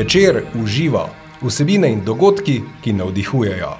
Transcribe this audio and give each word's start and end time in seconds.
Večer 0.00 0.44
uživa 0.62 1.08
vsebine 1.42 1.92
in 1.92 2.04
dogodki, 2.04 2.60
ki 2.84 2.92
navdihujejo. 2.92 3.70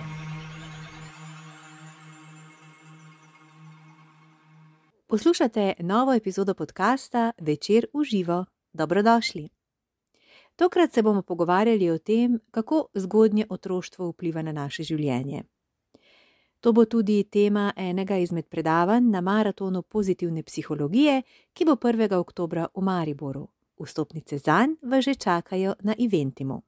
Poslušate 5.06 5.72
novo 5.78 6.14
epizodo 6.14 6.54
podcasta 6.54 7.32
Večer 7.40 7.86
uživa. 7.92 8.44
Dobrodošli. 8.72 9.48
Tokrat 10.56 10.92
se 10.92 11.02
bomo 11.02 11.22
pogovarjali 11.22 11.90
o 11.90 11.98
tem, 11.98 12.38
kako 12.50 12.86
zgodnje 12.94 13.46
otroštvo 13.50 14.10
vpliva 14.10 14.42
na 14.42 14.52
naše 14.52 14.82
življenje. 14.82 15.42
To 16.60 16.72
bo 16.72 16.84
tudi 16.84 17.24
tema 17.24 17.72
enega 17.76 18.16
izmed 18.16 18.46
predavanj 18.46 19.10
na 19.10 19.20
maratonu 19.20 19.82
pozitivne 19.82 20.42
psihologije, 20.42 21.22
ki 21.52 21.64
bo 21.64 21.72
1. 21.72 22.14
oktober 22.14 22.66
v 22.74 22.82
Mariboru. 22.82 23.48
Vstopnice 23.80 24.38
zanj 24.38 24.76
vas 24.82 25.04
že 25.04 25.14
čakajo 25.14 25.74
na 25.80 25.94
Eventimu. 25.98 26.62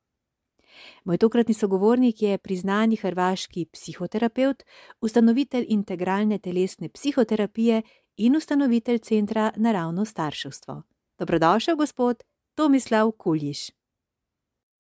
Moj 1.05 1.19
tokratni 1.19 1.55
sogovornik 1.55 2.23
je 2.23 2.39
priznani 2.39 2.97
hrvaški 2.97 3.67
psihoterapeut, 3.73 4.63
ustanovitelj 5.01 5.67
integralne 5.69 6.39
telesne 6.39 6.89
psihoterapije 6.89 7.83
in 8.17 8.37
ustanovitelj 8.37 8.99
centra 8.99 9.53
Naravno 9.57 10.05
starševstvo. 10.05 10.83
Dobrodošel, 11.19 11.77
gospod 11.77 12.23
Tomislav 12.55 13.11
Kuljiš. 13.11 13.71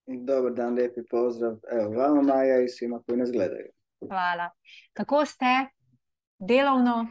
Dobar 0.07 0.53
dan, 0.53 0.75
lepi 0.75 1.01
pozdrav. 1.11 1.57
Evo, 1.71 1.91
vama 1.91 2.23
Maja 2.23 2.63
i 2.63 2.69
svima 2.69 3.03
koji 3.07 3.19
nas 3.19 3.31
gledaju. 3.33 3.69
Hvala. 4.09 4.51
Kako 4.93 5.25
ste? 5.27 5.47
Delovno? 6.39 7.07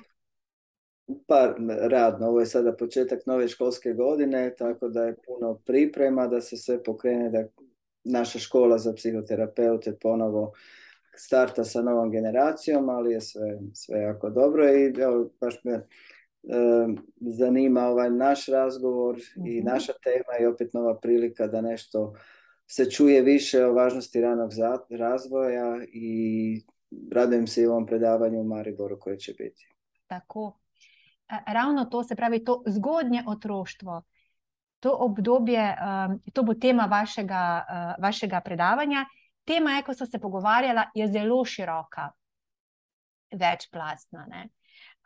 Pa 1.28 1.56
radno, 1.82 2.28
ovo 2.28 2.40
je 2.40 2.46
sada 2.46 2.74
početak 2.76 3.26
nove 3.26 3.48
školske 3.48 3.94
godine, 3.94 4.56
tako 4.58 4.88
da 4.90 5.04
je 5.04 5.16
puno 5.26 5.60
priprema 5.66 6.28
da 6.28 6.42
se 6.42 6.58
sve 6.58 6.84
pokrene, 6.84 7.30
da 7.30 7.44
naša 8.04 8.40
škola 8.40 8.78
za 8.78 8.94
psihoterapeute 8.94 9.98
ponovo 10.02 10.52
starta 11.16 11.64
sa 11.64 11.82
novom 11.82 12.12
generacijom, 12.12 12.90
ali 12.90 13.14
je 13.14 13.22
sve, 13.22 13.60
sve 13.74 14.00
jako 14.02 14.30
dobro 14.30 14.70
i 14.70 14.94
evo, 15.02 15.30
baš 15.42 15.64
me 15.64 15.74
e, 15.74 15.86
zanima 17.22 17.82
ovaj 17.88 18.10
naš 18.10 18.48
razgovor 18.48 19.20
i 19.46 19.58
Mhm. 19.60 19.68
naša 19.68 19.94
tema 20.04 20.38
i 20.42 20.46
opet 20.46 20.74
nova 20.74 21.00
prilika 21.00 21.48
da 21.48 21.62
nešto 21.62 22.14
se 22.68 22.92
čuje 22.92 23.22
više 23.22 23.66
o 23.66 23.74
važnosti 23.74 24.22
ranog 24.22 24.52
razvoja 24.90 25.78
i 25.94 26.62
radujem 27.12 27.48
se 27.48 27.62
i 27.62 27.66
ovom 27.68 27.86
predavanju 27.86 28.40
u 28.40 28.44
Mariboru 28.44 29.00
koje 29.00 29.18
će 29.18 29.34
biti. 29.34 29.70
Tako. 30.08 30.61
Ravno 31.48 31.86
to 31.86 32.04
se 32.04 32.16
pravi, 32.16 32.44
to 32.44 32.64
zgodnje 32.68 33.24
otroštvo, 33.28 34.02
to 34.80 34.92
obdobje, 35.00 35.78
um, 35.78 36.20
to 36.34 36.44
bo 36.44 36.54
tema 36.54 36.86
vašega, 36.86 37.66
uh, 37.70 38.04
vašega 38.04 38.42
predavanja. 38.42 39.06
Tema, 39.46 39.72
je, 39.72 39.84
ko 39.84 39.94
so 39.94 40.06
se 40.06 40.20
pogovarjala, 40.20 40.90
je 40.96 41.08
zelo 41.08 41.46
široka, 41.46 42.10
večplastna. 43.32 44.26
Ne? 44.30 44.50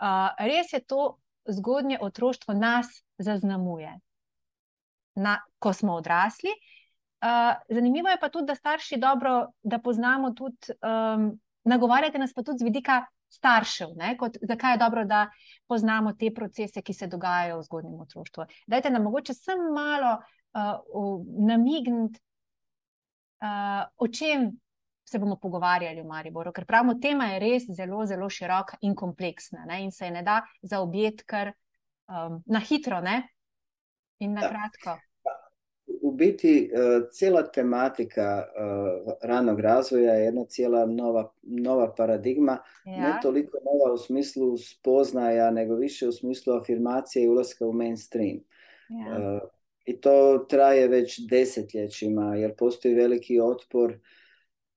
Uh, 0.01 0.31
res 0.39 0.73
je 0.73 0.79
to 0.83 1.17
zgodnje 1.47 1.99
otroštvo 2.01 2.53
nas 2.53 2.87
zaznamuje, 3.17 3.99
na, 5.15 5.39
ko 5.59 5.73
smo 5.73 5.93
odrasli. 5.93 6.49
Uh, 7.21 7.55
zanimivo 7.69 8.09
je 8.09 8.19
pa 8.19 8.29
tudi, 8.29 8.45
da 8.45 8.55
starši 8.55 8.97
dobro, 8.97 9.47
da 9.63 9.79
poznamo 9.79 10.31
tudi, 10.31 10.73
um, 10.81 11.39
nagovarjate 11.63 12.19
nas 12.19 12.33
pa 12.33 12.43
tudi 12.43 12.59
z 12.59 12.63
vidika 12.63 13.05
staršev, 13.35 13.93
ne, 13.99 14.15
kot, 14.17 14.37
zakaj 14.41 14.73
je 14.73 14.81
dobro, 14.81 15.05
da 15.05 15.25
poznamo 15.67 16.13
te 16.13 16.31
procese, 16.33 16.81
ki 16.81 16.93
se 16.93 17.07
dogajajo 17.11 17.59
v 17.59 17.67
zgodnjem 17.67 18.01
otroštvu. 18.05 18.45
Dajte 18.67 18.89
nam 18.89 19.03
mogoče 19.07 19.33
samo 19.33 19.71
malo 19.75 20.17
uh, 20.17 21.25
namigniti, 21.47 22.21
uh, 23.43 23.83
o 23.97 24.07
čem 24.07 24.51
se 25.05 25.19
bomo 25.19 25.37
pogovarjali 25.37 26.01
v 26.01 26.07
Mariboru, 26.07 26.51
ker 26.51 26.65
pravimo, 26.65 26.97
tema 27.01 27.29
je 27.33 27.39
res 27.43 27.67
zelo, 27.77 28.05
zelo 28.09 28.29
široka 28.29 28.79
in 28.81 28.95
kompleksna 28.97 29.65
ne, 29.69 29.83
in 29.85 29.91
se 29.91 30.07
je 30.07 30.15
ne 30.15 30.23
da 30.25 30.39
zaobjeti 30.65 31.27
kar 31.29 31.51
um, 32.09 32.41
na 32.45 32.59
hitro 32.59 33.01
ne, 33.05 33.19
in 34.19 34.33
na 34.33 34.41
Da. 34.41 34.49
kratko. 34.49 34.97
Biti 36.15 36.71
e, 36.73 36.77
cijela 37.11 37.43
tematika 37.43 38.21
e, 38.21 38.47
ranog 39.21 39.59
razvoja 39.59 40.13
je 40.13 40.25
jedna 40.25 40.45
cijela 40.45 40.85
nova, 40.85 41.31
nova 41.43 41.93
paradigma, 41.97 42.57
ne 42.85 42.91
Ja, 42.91 43.19
toliko 43.21 43.57
nova 43.65 43.93
u 43.93 43.97
smislu 43.97 44.57
spoznaja, 44.57 45.51
nego 45.51 45.75
više 45.75 46.07
u 46.07 46.11
smislu 46.11 46.53
afirmacije 46.53 47.23
i 47.23 47.29
ulaska 47.29 47.65
u 47.65 47.73
mainstream. 47.73 48.39
ja. 48.89 49.17
E, 49.17 49.39
I 49.85 50.01
to 50.01 50.45
traje 50.49 50.87
već 50.87 51.19
desetljećima 51.29 52.35
jer 52.35 52.55
postoji 52.55 52.95
veliki 52.95 53.39
otpor 53.39 53.99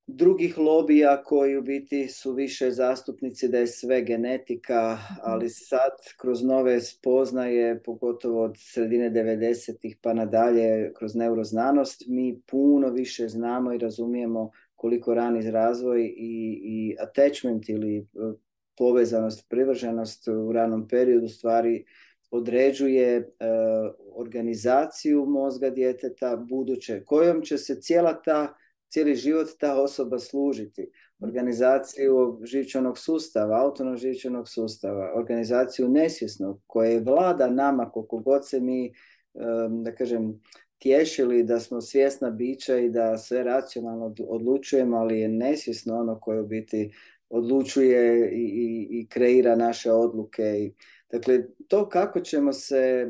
drugih 0.08 0.58
lobija 0.58 1.22
koji 1.22 1.56
u 1.56 1.62
biti 1.62 2.08
su 2.08 2.32
više 2.32 2.70
zastupnici 2.70 3.48
da 3.48 3.58
je 3.58 3.66
sve 3.66 4.02
genetika, 4.02 4.98
ali 5.22 5.48
sad 5.48 5.91
kroz 6.20 6.42
nove 6.44 6.80
spoznaje, 6.80 7.82
pogotovo 7.82 8.42
od 8.42 8.54
sredine 8.58 9.10
90-ih 9.10 9.96
pa 10.02 10.14
nadalje, 10.14 10.92
kroz 10.98 11.14
neuroznanost, 11.14 12.02
mi 12.06 12.41
puno 12.46 12.91
više 12.91 13.28
znamo 13.28 13.72
i 13.72 13.78
razumijemo 13.78 14.50
koliko 14.74 15.14
rani 15.14 15.50
razvoj 15.50 16.04
i, 16.16 16.60
i 16.62 16.96
attachment 17.00 17.69
ili 17.69 17.96
e, 17.98 18.02
povezanost, 18.78 19.46
privrženost 19.48 20.28
u 20.28 20.52
ranom 20.52 20.88
periodu 20.88 21.28
stvari 21.28 21.84
određuje 22.30 23.16
e, 23.16 23.25
organizaciju 24.14 25.26
mozga 25.26 25.70
djeteta 25.70 26.36
buduće, 26.36 27.04
kojom 27.04 27.42
će 27.42 27.58
se 27.58 27.80
cijela 27.80 28.22
ta 28.22 28.54
cijeli 28.91 29.15
život 29.15 29.49
ta 29.59 29.82
osoba 29.82 30.19
služiti. 30.19 30.91
Organizaciju 31.21 32.41
živčanog 32.44 32.99
sustava, 32.99 33.62
autonomnog 33.62 34.00
živčanog 34.00 34.49
sustava, 34.49 35.12
organizaciju 35.16 35.88
nesvjesnog 35.88 36.60
koje 36.66 37.00
vlada 37.00 37.50
nama 37.50 37.91
koliko 37.91 38.19
god 38.19 38.49
se 38.49 38.60
mi, 38.60 38.93
da 39.82 39.94
kažem, 39.94 40.41
tješili 40.78 41.43
da 41.43 41.60
smo 41.60 41.81
svjesna 41.81 42.31
bića 42.31 42.78
i 42.78 42.91
da 42.91 43.16
sve 43.16 43.43
racionalno 43.43 44.06
odlu- 44.06 44.26
odlučujemo, 44.28 44.97
ali 44.97 45.20
je 45.20 45.28
nesvjesno 45.28 45.99
ono 45.99 46.20
koje 46.20 46.41
u 46.41 46.47
biti 46.47 46.93
odlučuje 47.31 48.31
i, 48.32 48.43
i, 48.43 48.88
i 48.91 49.09
kreira 49.09 49.56
naše 49.56 49.93
odluke. 49.93 50.70
Dakle, 51.12 51.44
to 51.69 51.88
kako 51.88 52.20
ćemo 52.20 52.53
se 52.53 53.09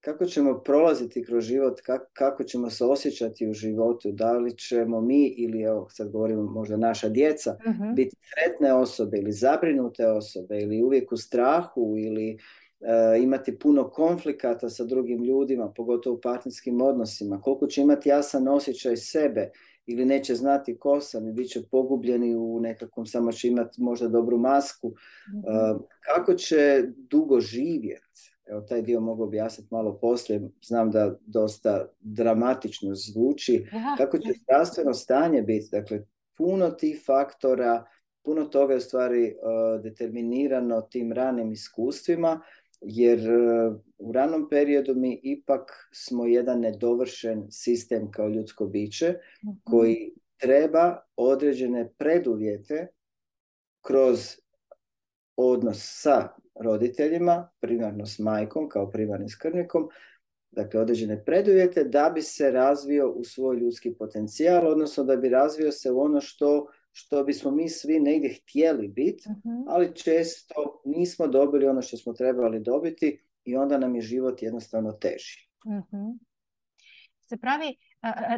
kako 0.00 0.24
ćemo 0.24 0.58
prolaziti 0.58 1.24
kroz 1.24 1.44
život, 1.44 1.80
kak- 1.80 2.06
kako 2.12 2.44
ćemo 2.44 2.70
se 2.70 2.84
osjećati 2.84 3.48
u 3.48 3.52
životu, 3.52 4.12
da 4.12 4.32
li 4.32 4.56
ćemo 4.56 5.00
mi 5.00 5.26
ili 5.26 5.62
evo 5.62 5.88
sad 5.90 6.10
govorimo 6.10 6.42
možda 6.42 6.76
naša 6.76 7.08
djeca 7.08 7.56
Mhm. 7.68 7.94
biti 7.94 8.16
sretne 8.22 8.72
osobe 8.74 9.18
ili 9.18 9.32
zabrinute 9.32 10.06
osobe 10.06 10.58
ili 10.58 10.82
uvijek 10.82 11.12
u 11.12 11.16
strahu 11.16 11.94
ili 11.98 12.38
e, 12.80 13.22
imati 13.22 13.58
puno 13.58 13.90
konflikata 13.90 14.68
sa 14.68 14.84
drugim 14.84 15.24
ljudima, 15.24 15.72
pogotovo 15.72 16.16
u 16.16 16.20
partnerskim 16.20 16.80
odnosima, 16.80 17.40
koliko 17.40 17.66
će 17.66 17.80
imati 17.80 18.08
jasan 18.08 18.48
osjećaj 18.48 18.96
sebe 18.96 19.50
ili 19.86 20.04
neće 20.04 20.34
znati 20.34 20.78
ko 20.78 21.00
sam 21.00 21.28
i 21.28 21.32
bit 21.32 21.48
će 21.48 21.62
pogubljeni 21.62 22.36
u 22.36 22.60
nekakvom, 22.60 23.06
samo 23.06 23.32
će 23.32 23.48
imati 23.48 23.82
možda 23.82 24.08
dobru 24.08 24.38
masku, 24.38 24.92
Mhm. 25.28 25.38
Uh, 25.38 25.80
kako 26.06 26.34
će 26.34 26.82
dugo 27.10 27.40
živjeti? 27.40 28.37
Evo, 28.50 28.60
taj 28.60 28.82
dio 28.82 29.00
mogu 29.00 29.24
objasniti 29.24 29.74
malo 29.74 29.98
poslije. 29.98 30.48
Znam 30.62 30.90
da 30.90 31.18
dosta 31.20 31.88
dramatično 32.00 32.94
zvuči. 32.94 33.66
Kako 33.98 34.18
će 34.18 34.32
zdravstveno 34.42 34.94
stanje 34.94 35.42
biti? 35.42 35.68
Dakle, 35.72 36.00
puno 36.36 36.70
tih 36.70 37.02
faktora, 37.06 37.84
puno 38.24 38.44
toga 38.44 38.72
je 38.72 38.76
u 38.76 38.80
stvari 38.80 39.34
uh, 39.34 39.82
determinirano 39.82 40.80
tim 40.80 41.12
ranim 41.12 41.52
iskustvima, 41.52 42.40
jer 42.80 43.18
uh, 43.18 43.76
u 43.98 44.12
ranom 44.12 44.48
periodu 44.50 44.94
mi 44.94 45.20
ipak 45.22 45.88
smo 45.92 46.26
jedan 46.26 46.60
nedovršen 46.60 47.46
sistem 47.50 48.10
kao 48.10 48.28
ljudsko 48.28 48.66
biće 48.66 49.14
mhm. 49.44 49.56
koji 49.64 50.14
treba 50.36 50.98
određene 51.16 51.92
preduvjete 51.98 52.86
kroz 53.86 54.36
odnos 55.36 55.78
sa 55.80 56.28
roditeljima, 56.60 57.48
primarno 57.60 58.06
s 58.06 58.18
majkom 58.18 58.68
kao 58.68 58.90
primarnim 58.90 59.28
skrbnikom, 59.28 59.88
dakle 60.50 60.80
određene 60.80 61.24
preduvjete 61.24 61.84
da 61.84 62.10
bi 62.14 62.22
se 62.22 62.50
razvio 62.50 63.10
u 63.10 63.24
svoj 63.24 63.56
ljudski 63.56 63.94
potencijal, 63.94 64.66
odnosno 64.66 65.04
da 65.04 65.16
bi 65.16 65.28
razvio 65.28 65.72
se 65.72 65.90
u 65.90 66.00
ono 66.00 66.20
što, 66.20 66.66
što 66.92 67.24
bismo 67.24 67.50
mi 67.50 67.68
svi 67.68 68.00
negdje 68.00 68.34
htjeli 68.34 68.88
biti, 68.88 69.30
Mhm. 69.30 69.68
ali 69.68 69.94
često 69.94 70.82
nismo 70.84 71.26
dobili 71.26 71.66
ono 71.66 71.82
što 71.82 71.96
smo 71.96 72.12
trebali 72.12 72.60
dobiti 72.60 73.20
i 73.44 73.56
onda 73.56 73.78
nam 73.78 73.94
je 73.94 74.00
život 74.00 74.42
jednostavno 74.42 74.92
teži. 74.92 75.48
Mhm. 75.66 76.10
Se 77.20 77.36
pravi, 77.36 77.76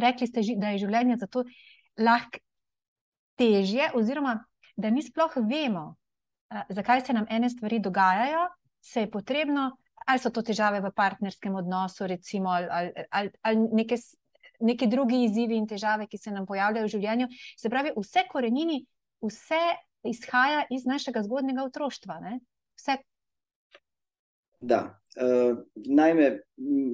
rekli 0.01 0.27
ste, 0.27 0.41
da 0.57 0.69
je 0.69 0.79
življenje 0.79 1.17
zato 1.17 1.45
lahko 1.99 2.39
težje, 3.37 3.91
oziroma 3.95 4.45
da 4.77 4.91
mi 4.91 5.03
sploh 5.03 5.33
vemo, 5.37 5.97
zakaj 6.69 7.01
se 7.01 7.13
nam 7.13 7.27
ene 7.31 7.51
stvari 7.51 7.79
dogajajo, 7.79 8.49
se 8.81 9.01
je 9.01 9.11
potrebno, 9.11 9.77
ali 10.07 10.19
so 10.19 10.31
to 10.31 10.43
težave 10.43 10.81
v 10.81 10.91
partnerskem 10.97 11.55
odnosu, 11.55 12.07
recimo, 12.07 12.51
ali, 12.51 12.67
ali, 12.71 12.93
ali, 13.11 13.31
ali 13.43 13.69
neke 13.73 13.97
neki 14.61 14.87
drugi 14.87 15.25
izzivi 15.25 15.57
in 15.57 15.67
težave, 15.67 16.07
ki 16.07 16.19
se 16.19 16.31
nam 16.31 16.47
pojavljajo 16.47 16.87
v 16.87 16.93
življenju. 16.95 17.29
Se 17.59 17.71
pravi, 17.73 17.95
vse 17.97 18.27
korenini, 18.29 18.83
vse 19.25 19.61
izhaja 20.11 20.65
iz 20.71 20.87
našega 20.89 21.23
zgodnega 21.25 21.65
otroštva. 21.65 22.21
Ne? 22.25 22.41
Vse. 22.79 22.99
Da. 24.61 24.83
E, 25.17 25.29
naime, 25.75 26.31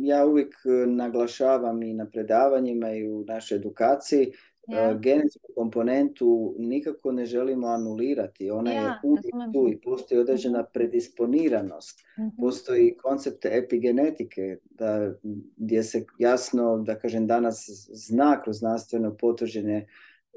ja 0.06 0.24
uvijek 0.26 0.54
naglašavam 0.86 1.82
i 1.82 1.92
na 1.94 2.06
predavanjima 2.10 2.92
i 2.94 3.06
u 3.08 3.24
našoj 3.26 3.58
edukaciji 3.58 4.30
ja. 4.68 4.94
genetsku 4.94 5.52
komponentu 5.54 6.54
nikako 6.58 7.12
ne 7.12 7.24
želimo 7.24 7.66
anulirati. 7.66 8.50
Ona 8.50 8.72
ja, 8.72 8.82
je 8.82 8.92
uvijek 9.02 9.34
tu 9.52 9.68
i 9.68 9.80
postoji 9.80 10.20
određena 10.20 10.58
mhm. 10.58 10.68
predisponiranost. 10.72 12.00
Uh-huh. 12.16 12.30
Postoji 12.40 12.96
koncept 12.96 13.44
epigenetike 13.44 14.56
da, 14.70 15.12
gdje 15.56 15.82
se 15.82 16.04
jasno, 16.18 16.78
da 16.78 16.98
kažem, 16.98 17.26
danas 17.26 17.66
zna 17.92 18.42
kroz 18.42 18.58
znanstveno 18.58 19.16
potvrđene 19.16 19.86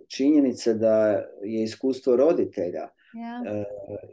činjenice 0.07 0.73
da 0.73 1.07
je 1.43 1.63
iskustvo 1.63 2.15
roditelja 2.15 2.83
e, 2.83 3.63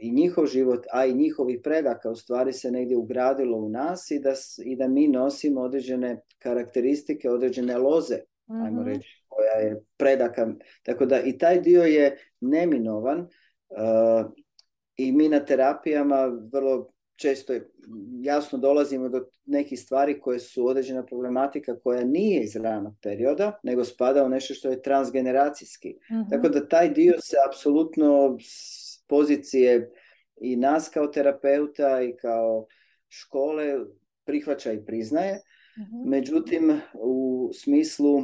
i 0.00 0.12
njihov 0.12 0.46
život, 0.46 0.86
a 0.92 1.06
i 1.06 1.14
njihovi 1.14 1.62
predaka 1.62 2.10
u 2.10 2.16
stvari 2.16 2.52
se 2.52 2.70
negdje 2.70 2.96
ugradilo 2.96 3.58
u 3.58 3.68
nas 3.68 4.10
i 4.10 4.20
da, 4.20 4.32
i 4.64 4.76
da 4.76 4.88
mi 4.88 5.08
nosimo 5.08 5.60
određene 5.60 6.20
karakteristike, 6.38 7.30
određene 7.30 7.78
loze, 7.78 8.18
uh 8.46 8.56
ajmo 8.56 8.80
mhm. 8.80 8.88
reći, 8.88 9.25
koja 9.36 9.68
je 9.68 9.82
predaka. 9.96 10.48
Tako 10.82 11.06
da 11.06 11.20
i 11.20 11.38
taj 11.38 11.60
dio 11.60 11.82
je 11.82 12.16
neminovan 12.40 13.20
uh, 13.20 14.30
i 14.96 15.12
mi 15.12 15.28
na 15.28 15.44
terapijama 15.44 16.26
vrlo 16.52 16.92
često 17.16 17.52
jasno 18.22 18.58
dolazimo 18.58 19.08
do 19.08 19.24
nekih 19.44 19.80
stvari 19.80 20.20
koje 20.20 20.38
su 20.38 20.66
određena 20.66 21.06
problematika 21.06 21.78
koja 21.80 22.04
nije 22.04 22.42
iz 22.42 22.56
ranog 22.56 22.94
perioda, 23.02 23.60
nego 23.62 23.84
spada 23.84 24.24
u 24.24 24.28
nešto 24.28 24.54
što 24.54 24.68
je 24.68 24.82
transgeneracijski. 24.82 25.94
uh 25.94 26.30
Tako 26.30 26.48
da 26.48 26.68
taj 26.68 26.88
dio 26.88 27.14
se 27.20 27.36
apsolutno 27.48 28.38
s 28.40 29.04
pozicije 29.06 29.90
i 30.40 30.56
nas 30.56 30.88
kao 30.88 31.06
terapeuta 31.06 32.02
i 32.02 32.16
kao 32.16 32.66
škole 33.08 33.74
prihvaća 34.24 34.72
i 34.72 34.84
priznaje. 34.84 35.32
uh 35.32 36.06
Međutim, 36.06 36.80
u 36.94 37.50
smislu 37.54 38.22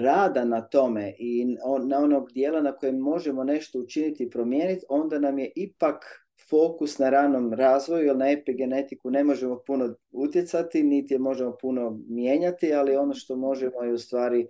rada 0.00 0.44
na 0.44 0.60
tome 0.60 1.14
i 1.18 1.56
na 1.86 1.98
onog 1.98 2.32
dijela 2.32 2.60
na 2.60 2.72
kojem 2.72 2.98
možemo 2.98 3.44
nešto 3.44 3.78
učiniti 3.78 4.22
i 4.24 4.30
promijeniti, 4.30 4.84
onda 4.88 5.18
nam 5.18 5.38
je 5.38 5.52
ipak 5.56 6.26
fokus 6.50 6.98
na 6.98 7.10
ranom 7.10 7.52
razvoju, 7.52 8.06
jer 8.06 8.16
na 8.16 8.30
epigenetiku 8.30 9.10
ne 9.10 9.24
možemo 9.24 9.62
puno 9.66 9.94
utjecati, 10.12 10.82
niti 10.82 11.14
je 11.14 11.18
možemo 11.18 11.56
puno 11.60 12.00
mijenjati, 12.08 12.74
ali 12.74 12.96
ono 12.96 13.14
što 13.14 13.36
možemo 13.36 13.82
je 13.82 13.92
u 13.92 13.98
stvari 13.98 14.40
e, 14.40 14.46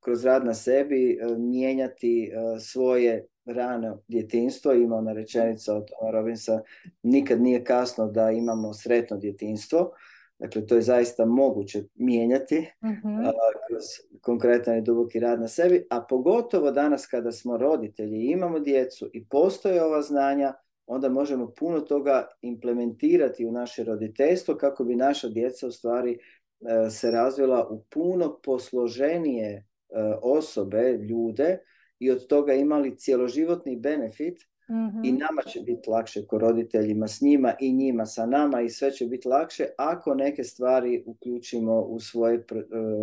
kroz 0.00 0.24
rad 0.24 0.44
na 0.44 0.54
sebi 0.54 1.12
e, 1.12 1.36
mijenjati 1.38 2.32
svoje 2.60 3.26
rano 3.44 4.02
djetinstvo. 4.08 4.72
Ima 4.72 4.96
ona 4.96 5.12
rečenica 5.12 5.74
od 5.74 5.86
Robinsa, 6.12 6.60
nikad 7.02 7.40
nije 7.40 7.64
kasno 7.64 8.06
da 8.06 8.30
imamo 8.30 8.74
sretno 8.74 9.16
djetinstvo. 9.16 9.90
Dakle, 10.38 10.66
to 10.66 10.74
je 10.74 10.82
zaista 10.82 11.24
moguće 11.24 11.84
mijenjati 11.94 12.58
uh 12.82 13.30
kroz 13.68 13.84
konkretan 14.20 14.78
i 14.78 14.82
duboki 14.82 15.20
rad 15.20 15.40
na 15.40 15.48
sebi, 15.48 15.86
a 15.90 16.06
pogotovo 16.08 16.70
danas 16.70 17.06
kada 17.06 17.32
smo 17.32 17.56
roditelji 17.56 18.18
i 18.18 18.30
imamo 18.30 18.58
djecu 18.58 19.10
i 19.12 19.26
postoje 19.28 19.84
ova 19.84 20.02
znanja, 20.02 20.54
onda 20.86 21.08
možemo 21.08 21.52
puno 21.58 21.80
toga 21.80 22.26
implementirati 22.40 23.46
u 23.46 23.52
naše 23.52 23.84
roditeljstvo 23.84 24.54
kako 24.54 24.84
bi 24.84 24.96
naša 24.96 25.28
djeca 25.28 25.66
u 25.66 25.70
stvari 25.70 26.12
e, 26.12 26.90
se 26.90 27.10
razvila 27.10 27.68
u 27.70 27.84
puno 27.90 28.38
posloženije 28.44 29.52
e, 29.54 29.64
osobe, 30.22 30.92
ljude 30.92 31.58
i 31.98 32.10
od 32.10 32.26
toga 32.26 32.52
imali 32.52 32.98
cjeloživotni 32.98 33.76
benefit 33.76 34.38
i 34.68 34.72
mhm. 35.12 35.18
nama 35.18 35.42
će 35.42 35.60
biti 35.60 35.90
lakše 35.90 36.26
ko 36.26 36.38
roditeljima 36.38 37.08
s 37.08 37.20
njima 37.20 37.54
i 37.60 37.72
njima 37.72 38.06
sa 38.06 38.26
nama 38.26 38.60
i 38.60 38.70
sve 38.70 38.90
će 38.90 39.06
biti 39.06 39.28
lakše 39.28 39.66
ako 39.78 40.14
neke 40.14 40.44
stvari 40.44 41.02
uključimo 41.06 41.80
u 41.80 42.00
svoje 42.00 42.34
e, 42.34 42.42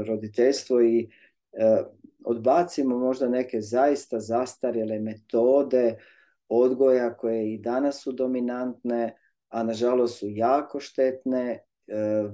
roditeljstvo 0.07 0.81
i 0.81 1.09
e, 1.53 1.83
odbacimo 2.25 2.97
možda 2.97 3.29
neke 3.29 3.61
zaista 3.61 4.19
zastarjele 4.19 4.99
metode 4.99 5.97
odgoja 6.49 7.17
koje 7.17 7.53
i 7.53 7.57
danas 7.57 8.03
su 8.03 8.11
dominantne, 8.11 9.17
a 9.49 9.63
nažalost 9.63 10.19
su 10.19 10.25
jako 10.29 10.79
štetne 10.79 11.63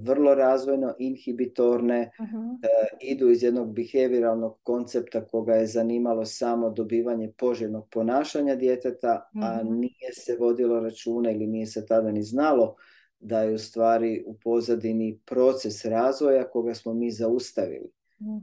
vrlo 0.01 0.35
razvojno 0.35 0.95
inhibitorne, 0.99 2.11
uh 2.19 2.59
idu 3.01 3.29
iz 3.29 3.43
jednog 3.43 3.73
behavioralnog 3.73 4.59
koncepta 4.63 5.27
koga 5.27 5.53
je 5.53 5.67
zanimalo 5.67 6.25
samo 6.25 6.69
dobivanje 6.69 7.31
poželjnog 7.37 7.87
ponašanja 7.91 8.55
djeteta, 8.55 9.29
a 9.41 9.63
mhm. 9.63 9.73
nije 9.73 10.13
se 10.13 10.37
vodilo 10.39 10.79
računa 10.79 11.31
ili 11.31 11.47
nije 11.47 11.65
se 11.65 11.85
tada 11.85 12.11
ni 12.11 12.23
znalo 12.23 12.75
da 13.19 13.41
je 13.41 13.53
u 13.53 13.57
stvari 13.57 14.23
u 14.27 14.37
pozadini 14.43 15.19
proces 15.25 15.85
razvoja 15.85 16.49
koga 16.49 16.73
smo 16.73 16.93
mi 16.93 17.11
zaustavili. 17.11 17.91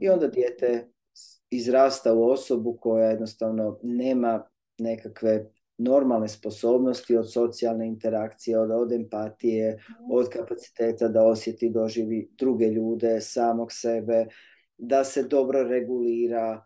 I 0.00 0.06
mhm. 0.06 0.12
onda 0.12 0.26
dijete 0.26 0.88
izrasta 1.50 2.14
u 2.14 2.30
osobu 2.30 2.78
koja 2.80 3.10
jednostavno 3.10 3.78
nema 3.82 4.48
nekakve 4.78 5.50
normalne 5.78 6.28
sposobnosti 6.28 7.16
od 7.16 7.32
socijalne 7.32 7.86
interakcije, 7.86 8.58
od, 8.58 8.70
od 8.70 8.92
empatije, 8.92 9.78
od 10.10 10.28
kapaciteta 10.28 11.08
da 11.08 11.24
osjeti, 11.24 11.70
doživi 11.70 12.30
druge 12.38 12.66
ljude, 12.66 13.20
samog 13.20 13.72
sebe, 13.72 14.26
da 14.78 15.04
se 15.04 15.22
dobro 15.22 15.62
regulira, 15.62 16.64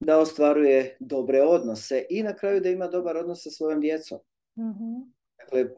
da 0.00 0.18
ostvaruje 0.18 0.96
dobre 1.00 1.42
odnose 1.42 2.04
i 2.10 2.22
na 2.22 2.36
kraju 2.36 2.60
da 2.60 2.68
ima 2.68 2.86
dobar 2.86 3.16
odnos 3.16 3.42
sa 3.42 3.50
svojom 3.50 3.80
djecom. 3.80 4.18
mm 4.58 5.12
Dakle, 5.38 5.68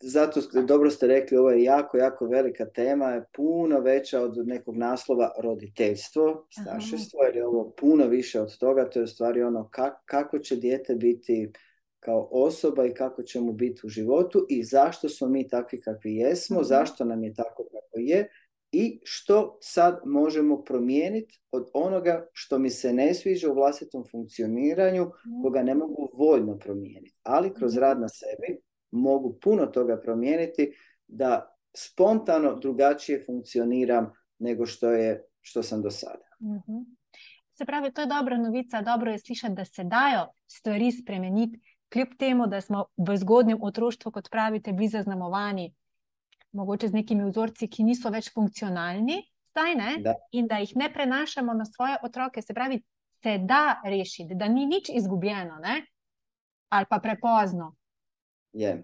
zato 0.00 0.40
ste, 0.40 0.62
dobro 0.62 0.90
ste 0.90 1.06
rekli, 1.06 1.36
ovo 1.36 1.50
je 1.50 1.62
jako, 1.62 1.96
jako 1.96 2.26
velika 2.26 2.66
tema, 2.66 3.10
je 3.10 3.24
puno 3.36 3.80
veća 3.80 4.20
od 4.20 4.46
nekog 4.46 4.76
naslova 4.76 5.30
roditeljstvo, 5.42 6.46
staršestvo, 6.62 7.22
jer 7.22 7.36
je 7.36 7.46
ovo 7.46 7.72
puno 7.80 8.06
više 8.06 8.40
od 8.40 8.58
toga, 8.58 8.90
to 8.90 8.98
je 8.98 9.02
u 9.02 9.06
stvari 9.06 9.42
ono 9.42 9.70
kako 10.06 10.38
će 10.38 10.56
dijete 10.56 10.94
biti 10.94 11.52
kao 12.00 12.28
osoba 12.30 12.86
i 12.86 12.94
kako 12.94 13.22
će 13.22 13.40
mu 13.40 13.52
biti 13.52 13.80
u 13.84 13.88
životu 13.88 14.46
i 14.48 14.64
zašto 14.64 15.08
smo 15.08 15.28
mi 15.28 15.48
takvi 15.48 15.80
kakvi 15.80 16.16
jesmo, 16.16 16.56
mhm. 16.56 16.64
zašto 16.64 17.04
nam 17.04 17.24
je 17.24 17.34
tako 17.34 17.62
kako 17.62 17.98
je 18.00 18.28
i 18.72 19.00
što 19.04 19.58
sad 19.60 20.00
možemo 20.04 20.64
promijeniti 20.64 21.40
od 21.50 21.70
onoga 21.72 22.26
što 22.32 22.58
mi 22.58 22.70
se 22.70 22.92
ne 22.92 23.14
sviđa 23.14 23.50
u 23.50 23.54
vlastitom 23.54 24.04
funkcioniranju, 24.10 25.02
mhm. 25.02 25.42
koga 25.42 25.62
ne 25.62 25.74
mogu 25.74 26.10
voljno 26.14 26.58
promijeniti, 26.58 27.18
ali 27.22 27.54
kroz 27.54 27.74
mhm. 27.74 27.80
rad 27.80 28.00
na 28.00 28.08
sebi 28.08 28.60
mogu 28.94 29.38
puno 29.42 29.66
toga 29.66 30.00
promijeniti 30.00 30.72
da 31.06 31.56
spontano 31.76 32.54
drugačije 32.54 33.22
funkcioniram 33.26 34.12
nego 34.38 34.66
što 34.66 34.90
je 34.90 35.24
što 35.40 35.62
sam 35.62 35.82
do 35.82 35.90
sada. 35.90 36.24
Mm-hmm. 36.40 36.96
Se 37.52 37.64
pravi, 37.64 37.92
to 37.92 38.00
je 38.00 38.06
dobra 38.06 38.36
novica, 38.38 38.82
dobro 38.82 39.10
je 39.10 39.18
slišati, 39.18 39.54
da 39.54 39.64
se 39.64 39.84
dajo 39.84 40.26
stvari 40.46 40.92
spremeniti, 40.92 41.60
kljub 41.92 42.08
temu, 42.18 42.46
da 42.46 42.60
smo 42.60 42.84
v 42.96 43.16
zgodnjem 43.16 43.58
otroštvu, 43.62 44.12
kot 44.12 44.30
pravite, 44.30 44.72
bili 44.72 44.88
zaznamovani, 44.88 45.74
mogoče 46.52 46.88
z 46.88 46.92
nekimi 46.92 47.28
vzorci, 47.30 47.68
ki 47.68 47.84
niso 47.84 48.10
več 48.10 48.32
funkcionalni, 48.34 49.20
zdaj 49.50 49.74
ne, 49.74 49.92
da. 50.02 50.14
in 50.32 50.46
da 50.46 50.58
jih 50.58 50.76
ne 50.76 50.92
prenašamo 50.92 51.54
na 51.54 51.64
svoje 51.64 51.96
otroke. 52.02 52.42
Se 52.42 52.54
pravi, 52.54 52.82
se 53.22 53.38
da 53.38 53.80
rešiti, 53.84 54.34
da 54.34 54.48
ni 54.48 54.66
nič 54.66 54.90
izgubljeno, 54.94 55.58
ne? 55.62 55.84
ali 56.68 56.86
pa 56.90 56.98
prepozno 56.98 57.74
je. 58.54 58.68
E, 58.68 58.82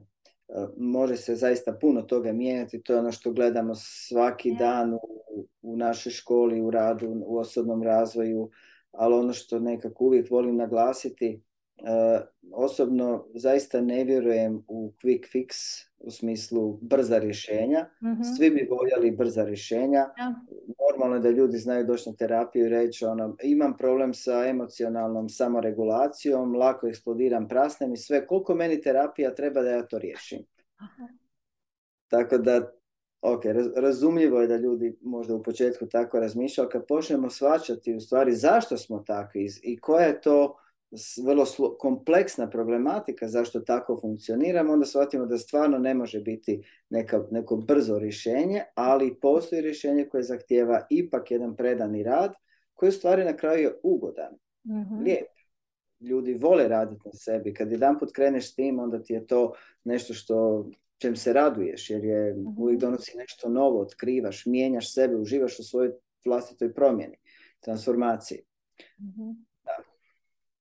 može 0.77 1.17
se 1.17 1.35
zaista 1.35 1.79
puno 1.81 2.03
toga 2.03 2.33
mijenjati, 2.33 2.83
to 2.83 2.93
je 2.93 2.99
ono 2.99 3.13
što 3.13 3.33
gledamo 3.33 3.75
svaki 3.75 4.55
dan 4.59 4.95
u, 4.95 5.01
u 5.63 5.77
našoj 5.77 6.13
školi, 6.13 6.61
u 6.61 6.71
radu, 6.71 7.23
u 7.27 7.39
osobnom 7.39 7.83
razvoju, 7.83 8.51
ali 8.93 9.15
ono 9.15 9.33
što 9.33 9.59
nekako 9.59 10.05
uvijek 10.05 10.31
volim 10.31 10.57
naglasiti, 10.57 11.43
osobno 12.53 13.27
zaista 13.35 13.81
ne 13.81 14.05
vjerujem 14.05 14.65
u 14.69 14.93
quick 15.03 15.27
fix 15.33 15.51
u 15.99 16.11
smislu 16.11 16.79
brza 16.83 17.19
rješenja. 17.19 17.87
mm 18.03 18.23
Svi 18.37 18.51
bi 18.51 18.69
voljeli 18.71 19.17
brza 19.17 19.45
rješenja. 19.45 20.07
Normalno 20.91 21.17
je 21.17 21.21
da 21.21 21.31
ljudi 21.31 21.59
znaju 21.59 21.87
doći 21.87 22.11
na 22.11 22.17
terapiju 22.17 22.67
i 22.67 22.69
reći 22.69 23.05
ono, 23.05 23.37
imam 23.43 23.77
problem 23.77 24.15
sa 24.15 24.47
emocionalnom 24.47 25.29
samoregulacijom, 25.29 26.55
lako 26.57 26.89
eksplodiram, 26.89 27.49
prasnem 27.49 27.93
i 27.93 27.97
sve. 27.97 28.27
Koliko 28.27 28.55
meni 28.55 28.81
terapija 28.81 29.35
treba 29.35 29.63
da 29.63 29.71
ja 29.71 29.87
to 29.87 29.99
riješim? 29.99 30.39
Aha. 30.77 31.09
Tako 32.09 32.39
da, 32.39 32.73
ok, 33.21 33.43
razumljivo 33.77 34.41
je 34.41 34.47
da 34.47 34.57
ljudi 34.57 34.97
možda 35.01 35.35
u 35.35 35.43
početku 35.43 35.87
tako 35.87 36.21
razmišljaju, 36.21 36.69
kad 36.73 36.87
počnemo 36.87 37.31
svačati 37.31 37.95
u 37.95 38.01
stvari 38.01 38.33
zašto 38.33 38.77
smo 38.77 38.99
takvi 38.99 39.49
i 39.63 39.81
koja 39.81 40.07
je 40.07 40.21
to 40.21 40.60
vrlo 41.25 41.45
kompleksna 41.79 42.51
problematika 42.51 43.29
zašto 43.29 43.61
tako 43.61 43.99
funkcioniramo, 44.01 44.73
onda 44.73 44.87
shvatimo 44.87 45.27
da 45.27 45.39
stvarno 45.39 45.79
ne 45.79 45.95
može 45.95 46.21
biti 46.21 46.63
neka, 46.91 47.25
neko 47.31 47.57
brzo 47.57 47.99
rješenje, 47.99 48.63
ali 48.75 49.17
postoji 49.21 49.63
rješenje 49.63 50.09
koje 50.09 50.23
zahtjeva 50.23 50.87
ipak 50.91 51.31
jedan 51.31 51.57
predani 51.57 52.03
rad, 52.03 52.33
koji 52.75 52.89
u 52.89 52.93
stvari 52.93 53.25
na 53.25 53.37
kraju 53.37 53.63
je 53.63 53.75
ugodan, 53.83 54.33
mm 54.65 55.05
lijep. 55.05 55.27
Ljudi 56.01 56.35
vole 56.35 56.69
raditi 56.69 57.03
na 57.05 57.13
sebi. 57.13 57.55
Kad 57.55 57.73
jedan 57.73 57.99
put 57.99 58.13
kreneš 58.13 58.53
s 58.53 58.55
tim, 58.55 58.79
onda 58.79 59.03
ti 59.03 59.13
je 59.13 59.27
to 59.27 59.53
nešto 59.85 60.15
što 60.15 60.67
čem 60.99 61.17
se 61.17 61.33
raduješ, 61.33 61.91
jer 61.91 62.05
je 62.05 62.35
mm 62.35 62.59
uvijek 62.59 62.81
donosi 62.81 63.19
nešto 63.19 63.49
novo, 63.49 63.81
otkrivaš, 63.81 64.47
mijenjaš 64.47 64.95
sebe, 64.95 65.17
uživaš 65.17 65.59
u 65.59 65.63
svojoj 65.63 65.93
vlastitoj 66.25 66.75
promjeni, 66.75 67.17
transformaciji. 67.61 68.43
mm 68.99 69.50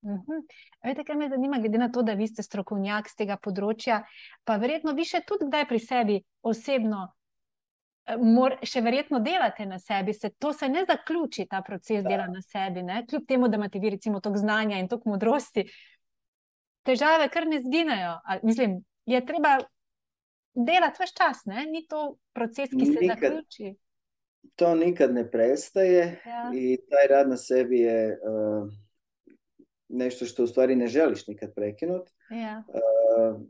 Uhum. 0.01 0.43
Vete, 0.83 1.03
kaj 1.03 1.15
me 1.15 1.29
zanima, 1.29 1.59
glede 1.59 1.77
na 1.77 1.91
to, 1.91 2.01
da 2.01 2.13
vi 2.13 2.27
ste 2.27 2.43
strokovnjak 2.43 3.09
z 3.11 3.19
tega 3.19 3.35
področja, 3.37 4.03
pa 4.47 4.55
verjetno 4.61 4.93
vi 4.95 5.05
še 5.05 5.25
tudi 5.27 5.49
kdaj 5.49 5.65
pri 5.67 5.79
sebi 5.83 6.15
osebno, 6.47 7.01
eh, 8.07 8.15
mor, 8.15 8.55
še 8.63 8.81
verjetno 8.85 9.19
delate 9.19 9.67
na 9.67 9.79
sebi, 9.79 10.15
se 10.15 10.31
to 10.39 10.53
se 10.53 10.69
ne 10.71 10.85
zaključi, 10.87 11.49
ta 11.51 11.61
proces 11.67 12.03
da. 12.03 12.13
dela 12.13 12.29
na 12.31 12.41
sebi, 12.45 12.83
ne? 12.83 13.03
kljub 13.09 13.27
temu, 13.27 13.51
da 13.51 13.59
imate 13.59 13.83
vi 13.83 13.91
recimo 13.97 14.23
toliko 14.23 14.45
znanja 14.45 14.79
in 14.79 14.87
toliko 14.87 15.17
modrosti, 15.17 15.67
težave 16.87 17.27
kar 17.29 17.47
ne 17.47 17.59
zginejo. 17.59 18.15
Ali, 18.23 18.47
mislim, 18.47 18.79
je 19.05 19.25
treba 19.25 19.57
delati 20.55 21.03
vse 21.03 21.15
čas, 21.17 21.45
ne? 21.45 21.67
ni 21.67 21.83
to 21.91 22.13
proces, 22.31 22.71
ki 22.71 22.85
se 22.87 22.99
nikad, 23.01 23.19
zaključi. 23.19 23.75
To 24.55 24.75
nikad 24.79 25.11
ne 25.11 25.27
prestaje 25.27 26.21
ja. 26.23 26.45
in 26.55 26.87
taj 26.87 27.11
rad 27.11 27.35
na 27.35 27.37
sebi 27.37 27.83
je. 27.83 28.05
Uh 28.23 28.87
nešto 29.89 30.25
što 30.25 30.43
u 30.43 30.47
stvari 30.47 30.75
ne 30.75 30.87
želiš 30.87 31.27
nikad 31.27 31.53
prekinuti. 31.53 32.11
Yeah. 32.31 32.63
Uh, 32.67 33.41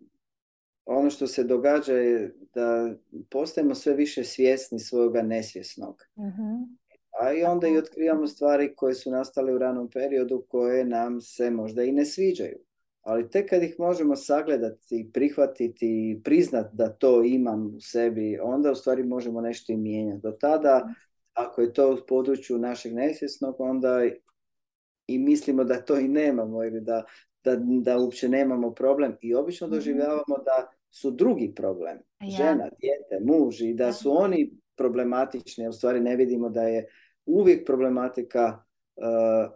ono 0.86 1.10
što 1.10 1.28
se 1.28 1.44
događa 1.44 1.94
je 1.94 2.36
da 2.54 2.94
postajemo 3.30 3.76
sve 3.76 3.94
više 3.94 4.24
svjesni 4.24 4.80
svoga 4.80 5.22
nesvjesnog. 5.22 6.04
Mm-hmm. 6.20 6.78
A 7.22 7.34
i 7.34 7.44
onda 7.44 7.68
i 7.68 7.78
otkrivamo 7.78 8.28
stvari 8.28 8.74
koje 8.76 8.94
su 8.94 9.12
nastale 9.12 9.54
u 9.54 9.58
ranom 9.58 9.90
periodu 9.90 10.46
koje 10.48 10.86
nam 10.86 11.22
se 11.22 11.52
možda 11.52 11.84
i 11.84 11.92
ne 11.92 12.06
sviđaju. 12.06 12.58
Ali 13.02 13.30
tek 13.30 13.50
kad 13.50 13.64
ih 13.64 13.76
možemo 13.80 14.16
sagledati, 14.16 15.10
prihvatiti 15.14 15.88
i 15.88 16.22
priznati 16.24 16.76
da 16.76 16.90
to 16.90 17.24
imam 17.24 17.76
u 17.76 17.80
sebi, 17.80 18.40
onda 18.42 18.72
u 18.72 18.76
stvari 18.76 19.04
možemo 19.04 19.42
nešto 19.42 19.74
i 19.74 19.78
mijenjati. 19.78 20.22
Do 20.22 20.32
tada, 20.32 20.94
ako 21.34 21.62
je 21.62 21.74
to 21.74 21.94
u 21.94 21.98
području 22.08 22.58
našeg 22.58 22.94
nesvjesnog, 22.94 23.56
onda 23.60 24.02
i 25.10 25.20
mislimo 25.20 25.64
da 25.64 25.82
to 25.82 26.00
i 26.00 26.08
nemamo 26.08 26.64
ili 26.64 26.82
da, 26.82 27.04
da, 27.44 27.56
da 27.60 27.98
uopće 27.98 28.30
nemamo 28.30 28.74
problem 28.74 29.18
i 29.22 29.36
obično 29.36 29.68
mhm. 29.68 29.76
doživljavamo 29.76 30.38
da 30.46 30.72
su 30.92 31.12
drugi 31.12 31.54
problem. 31.56 31.98
Ja. 32.22 32.30
Žena, 32.38 32.70
dijete, 32.82 33.20
muž 33.26 33.62
i 33.62 33.74
da 33.74 33.94
su 33.94 34.12
oni 34.18 34.52
problematični, 34.76 35.68
u 35.68 35.74
stvari 35.74 36.00
ne 36.00 36.16
vidimo 36.16 36.50
da 36.50 36.64
je 36.64 36.88
uvijek 37.26 37.66
problematika 37.66 38.64
uh, 38.96 39.04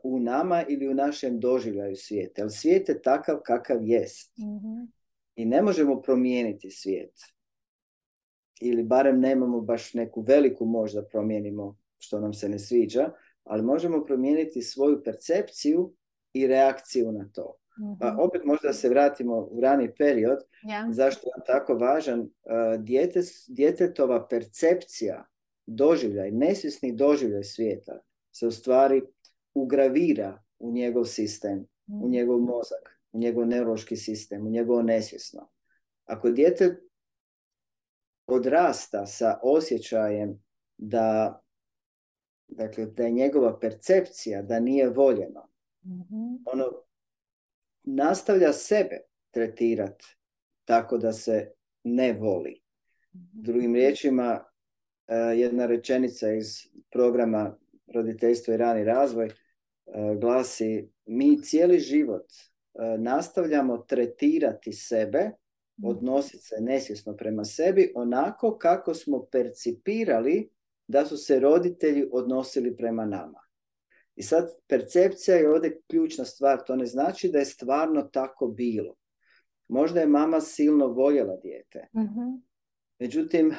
u 0.04 0.20
nama 0.20 0.64
ili 0.68 0.88
u 0.88 0.94
našem 0.94 1.40
doživljaju 1.40 1.96
svijeta. 1.96 2.42
Jer 2.42 2.52
svijet 2.52 2.90
je 2.90 3.02
takav 3.02 3.40
kakav 3.46 3.78
jest. 3.82 4.38
mm 4.38 4.92
I 5.36 5.46
ne 5.46 5.62
možemo 5.62 6.02
promijeniti 6.02 6.72
svijet. 6.72 7.14
Ili 8.62 8.84
barem 8.84 9.20
nemamo 9.20 9.62
baš 9.62 9.94
neku 9.94 10.22
veliku 10.22 10.66
moć 10.66 10.94
da 10.94 11.04
promijenimo 11.04 11.78
što 11.98 12.20
nam 12.20 12.34
se 12.34 12.50
ne 12.50 12.60
sviđa, 12.60 13.12
ali 13.44 13.64
možemo 13.64 14.04
promijeniti 14.04 14.62
svoju 14.62 15.04
percepciju 15.04 15.94
i 16.34 16.48
reakciju 16.48 17.12
na 17.12 17.30
to. 17.34 17.58
Pa 18.00 18.08
mhm. 18.08 18.20
opet 18.20 18.42
možda 18.46 18.74
se 18.74 18.90
vratimo 18.90 19.48
u 19.52 19.62
rani 19.62 19.96
period, 19.98 20.40
zašto 20.92 21.28
je 21.28 21.44
tako 21.46 21.74
važan. 21.74 22.20
Uh, 22.20 22.28
djete, 22.80 23.22
djetetova 23.48 24.28
percepcija, 24.28 25.26
doživljaj, 25.66 26.32
nesvjesni 26.32 26.96
doživljaj 26.96 27.44
svijeta 27.44 28.00
se 28.32 28.48
u 28.48 28.52
stvari 28.52 29.02
ugravira 29.54 30.44
u 30.60 30.72
njegov 30.72 31.06
sistem, 31.06 31.68
u 31.88 31.98
mhm. 31.98 32.10
njegov 32.10 32.40
mozak, 32.40 33.00
u 33.12 33.20
njegov 33.20 33.48
neurološki 33.48 33.96
sistem, 33.96 34.48
u 34.48 34.50
njegovo 34.50 34.82
nesvjesno. 34.82 35.50
Ako 36.06 36.32
dijete 36.32 36.82
odrasta 38.28 39.06
sa 39.06 39.40
osjećajem 39.44 40.44
da 40.78 41.40
Dakle, 42.48 42.86
da 42.86 43.04
je 43.04 43.12
njegova 43.12 43.60
percepcija 43.60 44.42
da 44.42 44.60
nije 44.60 44.90
voljeno. 44.90 45.50
mm 45.84 46.44
Ono 46.46 46.66
nastavlja 47.84 48.54
sebe 48.54 49.00
tretirati 49.32 50.18
tako 50.66 50.98
da 50.98 51.14
se 51.14 51.52
ne 51.84 52.14
voli. 52.14 52.62
mm 53.14 53.20
Drugim 53.34 53.76
riječima, 53.76 54.44
e, 55.08 55.16
jedna 55.16 55.66
rečenica 55.66 56.34
iz 56.34 56.48
programa 56.92 57.58
Roditeljstvo 57.94 58.54
i 58.54 58.58
rani 58.58 58.84
razvoj 58.84 59.26
e, 59.26 59.32
glasi 60.22 60.90
mi 61.06 61.42
cijeli 61.42 61.80
život 61.80 62.26
e, 62.32 62.98
nastavljamo 62.98 63.78
tretirati 63.78 64.74
sebe, 64.74 65.20
mhm. 65.80 65.88
odnositi 65.88 66.44
se 66.44 66.56
nesvjesno 66.60 67.16
prema 67.16 67.46
sebi 67.46 67.92
onako 67.96 68.58
kako 68.58 68.94
smo 68.94 69.26
percipirali 69.32 70.50
da 70.88 71.06
su 71.06 71.18
se 71.18 71.40
roditelji 71.40 72.10
odnosili 72.12 72.78
prema 72.78 73.06
nama. 73.06 73.40
I 74.16 74.24
sad 74.24 74.50
percepcija 74.68 75.38
je 75.38 75.52
ovdje 75.52 75.82
ključna 75.88 76.26
stvar, 76.26 76.64
to 76.66 76.76
ne 76.76 76.86
znači 76.86 77.30
da 77.30 77.40
je 77.40 77.46
stvarno 77.46 78.02
tako 78.02 78.48
bilo. 78.48 78.96
Možda 79.68 80.00
je 80.00 80.08
mama 80.08 80.42
silno 80.42 80.88
voljela 80.88 81.36
dijete. 81.36 81.88
mm 81.94 82.44
Međutim, 83.00 83.54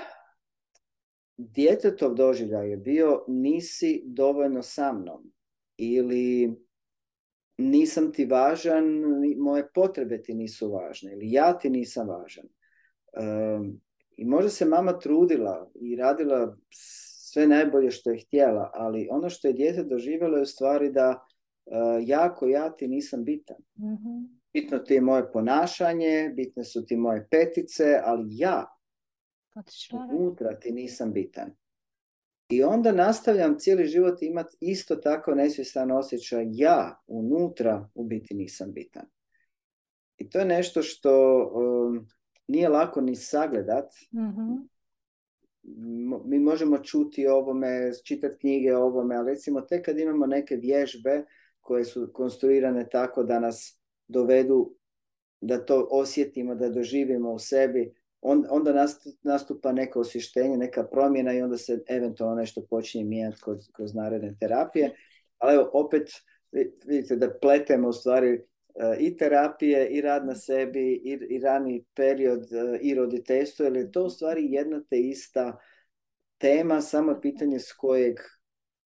djetetov 1.37 2.15
doživljaj 2.15 2.71
je 2.71 2.77
bio 2.77 3.25
nisi 3.29 4.03
dovoljno 4.07 4.63
sa 4.63 4.93
mnom 4.93 5.33
ili 5.77 6.57
nisam 7.59 8.13
ti 8.13 8.25
važan, 8.25 8.85
moje 9.39 9.69
potrebe 9.75 10.23
ti 10.23 10.35
nisu 10.35 10.73
važne 10.73 11.13
ili 11.13 11.33
ja 11.33 11.59
ti 11.59 11.71
nisam 11.71 12.09
važan. 12.09 12.45
I 14.17 14.25
možda 14.25 14.51
se 14.51 14.65
mama 14.65 14.99
trudila 14.99 15.71
i 15.75 15.97
radila 15.97 16.57
sve 17.35 17.47
najbolje 17.47 17.91
što 17.91 18.11
je 18.11 18.19
htjela, 18.19 18.71
ali 18.75 19.09
ono 19.11 19.31
što 19.31 19.49
je 19.49 19.55
dijete 19.55 19.85
doživjelo 19.85 20.37
je 20.37 20.43
u 20.43 20.47
stvari 20.47 20.93
da 20.93 21.09
uh, 21.67 21.75
jako 22.01 22.47
ja 22.47 22.77
ti 22.77 22.89
nisam 22.89 23.25
bitan. 23.25 23.57
mm 23.79 24.45
Bitno 24.53 24.79
ti 24.79 24.95
je 24.95 25.01
moje 25.01 25.33
ponašanje, 25.33 26.33
bitne 26.37 26.65
su 26.65 26.87
ti 26.87 26.97
moje 26.97 27.27
petice, 27.31 28.01
ali 28.05 28.27
ja 28.31 28.67
unutra 30.11 30.59
ti 30.59 30.73
nisam 30.73 31.13
bitan. 31.13 31.51
I 32.49 32.63
onda 32.63 32.93
nastavljam 32.93 33.59
cijeli 33.59 33.87
život 33.87 34.23
imati 34.23 34.57
isto 34.61 34.97
tako 34.97 35.35
nesvjestan 35.35 35.91
osjećaj 35.91 36.47
ja 36.51 37.03
unutra 37.07 37.89
u 37.95 38.05
biti 38.05 38.35
nisam 38.35 38.73
bitan. 38.73 39.07
I 40.19 40.31
to 40.31 40.39
je 40.39 40.45
nešto 40.45 40.83
što 40.83 41.37
um, 41.55 42.09
nije 42.47 42.69
lako 42.69 43.01
ni 43.01 43.17
sagledat, 43.17 43.93
mm 44.13 44.74
mi 46.25 46.39
možemo 46.39 46.79
čuti 46.79 47.27
ovome, 47.27 47.91
čitati 48.05 48.39
knjige 48.39 48.77
o 48.77 48.85
ovome, 48.85 49.17
ali 49.17 49.31
recimo 49.31 49.61
tek 49.61 49.85
kad 49.85 49.99
imamo 49.99 50.27
neke 50.27 50.57
vježbe 50.57 51.25
koje 51.61 51.85
su 51.85 52.11
konstruirane 52.13 52.89
tako 52.89 53.23
da 53.23 53.41
nas 53.41 53.81
dovedu 54.09 54.75
da 55.41 55.65
to 55.65 55.89
osjetimo, 55.91 56.55
da 56.55 56.69
doživimo 56.69 57.33
u 57.33 57.39
sebi, 57.39 57.95
onda 58.51 58.87
nastupa 59.23 59.73
neko 59.73 60.01
osvještenje, 60.01 60.57
neka 60.57 60.85
promjena 60.85 61.33
i 61.33 61.43
onda 61.43 61.57
se 61.59 61.83
eventualno 61.89 62.37
nešto 62.37 62.67
počinje 62.71 63.05
mijenjati 63.05 63.43
kroz, 63.45 63.59
kroz 63.73 63.95
naredne 63.95 64.37
terapije. 64.41 64.97
Ali 65.39 65.55
evo, 65.55 65.71
opet 65.73 66.09
vidite 66.87 67.17
da 67.17 67.39
pletemo 67.43 67.89
u 67.89 67.93
stvari 67.93 68.43
i 68.99 69.17
terapije, 69.17 69.89
i 69.89 70.01
rad 70.01 70.27
na 70.27 70.35
sebi, 70.35 70.93
i, 71.05 71.19
i 71.31 71.39
rani 71.39 71.85
period, 71.95 72.53
e, 72.53 72.79
i 72.83 72.95
roditeljstvo, 72.95 73.65
jer 73.65 73.77
je 73.77 73.93
to 73.93 74.05
u 74.05 74.11
stvari 74.11 74.47
jedna 74.51 74.83
te 74.91 75.01
ista 75.01 75.59
tema, 76.39 76.81
samo 76.81 77.21
pitanje 77.21 77.59
s 77.59 77.73
kojeg 77.73 78.17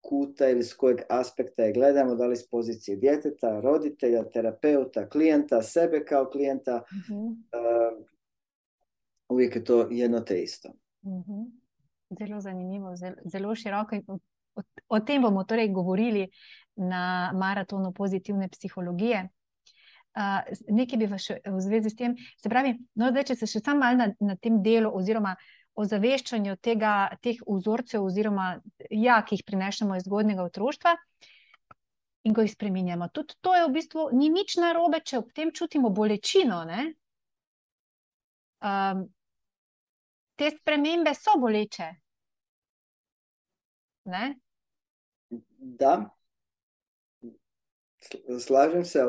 kuta 0.00 0.48
ili 0.48 0.62
s 0.62 0.74
kojeg 0.74 1.00
aspekta 1.08 1.62
je 1.62 1.72
gledamo, 1.72 2.14
da 2.14 2.26
li 2.26 2.36
s 2.36 2.50
pozicije 2.50 2.96
djeteta, 2.96 3.60
roditelja, 3.60 4.24
terapeuta, 4.30 5.08
klijenta, 5.08 5.62
sebe 5.62 6.04
kao 6.04 6.30
klijenta. 6.30 6.82
Uh-huh. 6.90 7.36
uvijek 9.28 9.56
je 9.56 9.64
to 9.64 9.88
jedno 9.90 10.20
te 10.20 10.42
isto. 10.42 10.68
Uh-huh. 11.02 11.50
Zelo 12.18 12.40
zanimivo, 12.40 12.96
zelo, 12.96 13.16
zelo 13.24 13.54
široko. 13.54 13.96
O, 14.06 14.18
o 14.88 15.00
tem 15.00 15.22
bomo 15.22 15.44
torej 15.44 15.68
govorili 15.68 16.28
na 16.76 17.32
maratonu 17.34 17.92
pozitivne 17.92 18.48
psihologije. 18.48 19.28
Uh, 20.16 20.40
nekaj 20.72 20.98
bi 20.98 21.20
še 21.20 21.34
v 21.44 21.60
zvezi 21.60 21.92
s 21.92 21.98
tem, 21.98 22.14
se 22.40 22.48
pravi, 22.48 22.72
no, 22.96 23.10
zdaj, 23.12 23.26
če 23.28 23.34
se 23.36 23.50
še 23.50 23.60
sam 23.60 23.82
malo 23.82 24.00
na, 24.00 24.06
na 24.24 24.36
tem 24.40 24.62
delu, 24.64 24.88
oziroma 24.96 25.34
ozaveščanju 25.76 26.56
tega, 26.64 26.92
teh 27.20 27.42
vzorcev, 27.44 28.00
oziroma 28.00 28.54
ja, 28.88 29.18
ki 29.20 29.36
jih 29.36 29.44
prinešamo 29.44 29.98
iz 29.98 30.06
zgodnega 30.08 30.46
otroštva. 30.48 30.96
in 32.26 32.34
ko 32.34 32.42
jih 32.42 32.50
spremenjamo. 32.52 33.08
Tudi 33.14 33.36
to 33.40 33.54
je 33.54 33.66
v 33.68 33.72
bistvu 33.72 34.08
ni 34.12 34.28
nič 34.34 34.56
narobe, 34.58 34.98
če 34.98 35.20
ob 35.20 35.30
tem 35.34 35.52
čutimo 35.54 35.92
bolečino. 35.94 36.64
Um, 38.66 39.04
te 40.34 40.50
spremembe 40.50 41.14
so 41.14 41.36
boleče. 41.38 41.86
Ne? 44.10 44.24
Da, 45.78 45.94
slažem 48.42 48.84
se, 48.84 49.02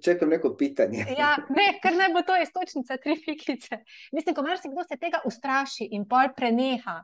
čakam 0.00 0.28
neko 0.28 0.56
pitanje. 0.56 1.04
Ja, 1.18 1.36
ne, 1.48 1.78
ker 1.82 1.96
naj 1.96 2.12
bo 2.12 2.22
to 2.26 2.36
istočnica 2.42 2.96
tri 2.96 3.16
fikice. 3.24 3.78
Mislim, 4.12 4.34
ko 4.34 4.42
marsikdo 4.42 4.84
se 4.88 4.96
tega 4.96 5.20
ustraši 5.24 5.88
in 5.90 6.08
pol 6.08 6.32
preneha, 6.36 7.02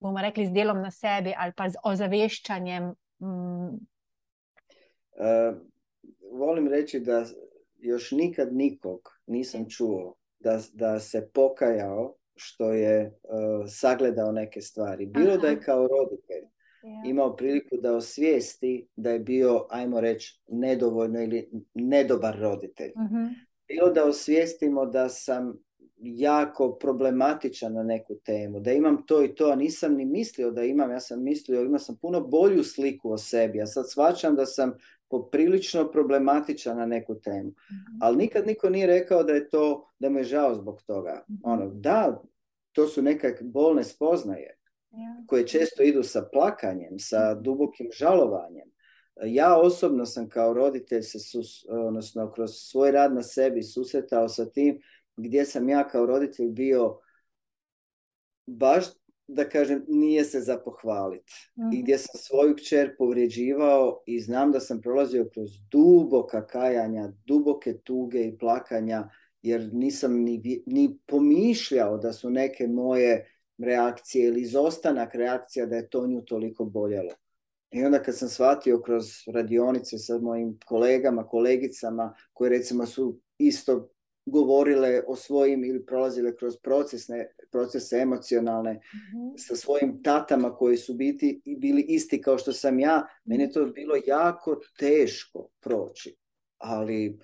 bomo 0.00 0.22
rekli, 0.22 0.46
z 0.46 0.52
delom 0.52 0.82
na 0.82 0.90
sebi 0.90 1.34
ali 1.36 1.52
pa 1.56 1.68
z 1.68 1.80
ozaveščanjem. 1.84 2.92
Mm. 3.22 3.74
Uh, 5.14 5.56
volim 6.32 6.68
reči, 6.68 7.00
da 7.00 7.24
još 7.78 8.10
nikad 8.10 8.52
nikog 8.52 9.10
nisam 9.26 9.68
čuo 9.70 10.16
da, 10.38 10.58
da 10.72 11.00
se 11.00 11.30
pokajao 11.32 12.14
što 12.36 12.72
je 12.72 13.06
uh, 13.06 13.66
sagledao 13.68 14.32
neke 14.32 14.60
stvari. 14.60 15.06
Bilo 15.06 15.32
Aha. 15.32 15.40
da 15.40 15.48
je 15.48 15.60
kao 15.60 15.86
roditelj. 15.86 16.53
Imao 17.06 17.36
priliku 17.36 17.76
da 17.76 17.96
osvijesti 17.96 18.88
da 18.96 19.10
je 19.10 19.18
bio, 19.18 19.66
ajmo 19.70 20.00
reći, 20.00 20.42
nedovoljno 20.48 21.22
ili 21.22 21.50
nedobar 21.74 22.38
roditelj. 22.38 22.92
Uh-huh. 22.92 23.28
Bilo 23.68 23.90
da 23.90 24.04
osvijestimo 24.04 24.86
da 24.86 25.08
sam 25.08 25.64
jako 25.96 26.72
problematičan 26.72 27.72
na 27.72 27.82
neku 27.82 28.14
temu, 28.14 28.60
da 28.60 28.72
imam 28.72 29.06
to 29.06 29.24
i 29.24 29.34
to, 29.34 29.50
a 29.50 29.56
nisam 29.56 29.94
ni 29.94 30.04
mislio 30.04 30.50
da 30.50 30.64
imam, 30.64 30.90
ja 30.90 31.00
sam 31.00 31.22
mislio, 31.22 31.62
imao 31.62 31.78
sam 31.78 31.96
puno 31.96 32.20
bolju 32.20 32.64
sliku 32.64 33.10
o 33.10 33.18
sebi, 33.18 33.62
a 33.62 33.66
sad 33.66 33.90
shvaćam 33.90 34.36
da 34.36 34.46
sam 34.46 34.72
poprilično 35.10 35.90
problematičan 35.90 36.76
na 36.76 36.86
neku 36.86 37.14
temu. 37.14 37.48
Mm-hmm. 37.48 37.98
Ali 38.00 38.16
nikad 38.16 38.46
niko 38.46 38.70
nije 38.70 38.86
rekao 38.86 39.22
da 39.22 39.32
je 39.32 39.48
to, 39.48 39.90
da 39.98 40.10
mu 40.10 40.18
je 40.18 40.24
žao 40.24 40.54
zbog 40.54 40.82
toga. 40.82 41.24
Mm-hmm. 41.30 41.52
Ono, 41.52 41.70
da, 41.74 42.22
to 42.72 42.86
su 42.86 43.02
neke 43.02 43.34
bolne 43.42 43.84
spoznaje. 43.84 44.58
Koje 45.26 45.46
često 45.46 45.82
idu 45.82 46.02
sa 46.02 46.28
plakanjem, 46.32 46.98
sa 46.98 47.34
dubokim 47.34 47.88
žalovanjem. 47.98 48.70
Ja 49.24 49.56
osobno 49.56 50.06
sam 50.06 50.28
kao 50.28 50.52
roditelj 50.52 51.02
se 51.02 51.18
sus, 51.18 51.66
odnosno 51.68 52.32
kroz 52.32 52.50
svoj 52.54 52.90
rad 52.90 53.14
na 53.14 53.22
sebi 53.22 53.62
susretao 53.62 54.28
sa 54.28 54.50
tim 54.50 54.80
gdje 55.16 55.44
sam 55.44 55.68
ja 55.68 55.88
kao 55.88 56.06
roditelj 56.06 56.48
bio 56.48 56.98
baš 58.46 58.84
da 59.26 59.48
kažem, 59.48 59.84
nije 59.88 60.24
se 60.24 60.40
za 60.40 60.58
pohvaliti. 60.58 61.32
Mm. 61.56 61.72
I 61.72 61.82
gdje 61.82 61.98
sam 61.98 62.20
svoju 62.20 62.56
kćer 62.56 62.96
povrijeđivao 62.96 64.02
i 64.06 64.20
znam 64.20 64.52
da 64.52 64.60
sam 64.60 64.80
prolazio 64.80 65.28
kroz 65.32 65.50
duboka 65.70 66.46
kajanja, 66.46 67.12
duboke 67.26 67.78
tuge 67.78 68.24
i 68.24 68.38
plakanja, 68.38 69.08
jer 69.42 69.70
nisam 69.72 70.14
ni, 70.14 70.62
ni 70.66 70.98
pomišljao 71.06 71.98
da 71.98 72.12
su 72.12 72.30
neke 72.30 72.66
moje 72.66 73.33
reakcije 73.58 74.28
ili 74.28 74.40
izostanak 74.40 75.14
reakcija 75.14 75.66
da 75.66 75.76
je 75.76 75.88
to 75.88 76.06
nju 76.06 76.22
toliko 76.22 76.64
boljelo. 76.64 77.12
I 77.70 77.84
onda 77.84 78.02
kad 78.02 78.18
sam 78.18 78.28
shvatio 78.28 78.80
kroz 78.80 79.04
radionice 79.34 79.98
sa 79.98 80.18
mojim 80.18 80.58
kolegama, 80.66 81.26
kolegicama, 81.26 82.14
koje 82.32 82.50
recimo 82.50 82.86
su 82.86 83.20
isto 83.38 83.88
govorile 84.26 85.02
o 85.06 85.16
svojim 85.16 85.64
ili 85.64 85.86
prolazile 85.86 86.36
kroz 86.36 86.56
procesne, 86.62 87.34
procese 87.52 87.96
emocionalne 87.96 88.72
mm-hmm. 88.72 89.38
sa 89.38 89.56
svojim 89.56 90.02
tatama 90.02 90.56
koji 90.56 90.76
su 90.76 90.94
biti, 90.94 91.42
bili 91.58 91.84
isti 91.88 92.20
kao 92.20 92.38
što 92.38 92.52
sam 92.52 92.78
ja, 92.78 93.06
meni 93.24 93.42
je 93.42 93.52
to 93.52 93.66
bilo 93.66 93.94
jako 94.06 94.60
teško 94.78 95.48
proći. 95.60 96.16
Ali 96.58 97.18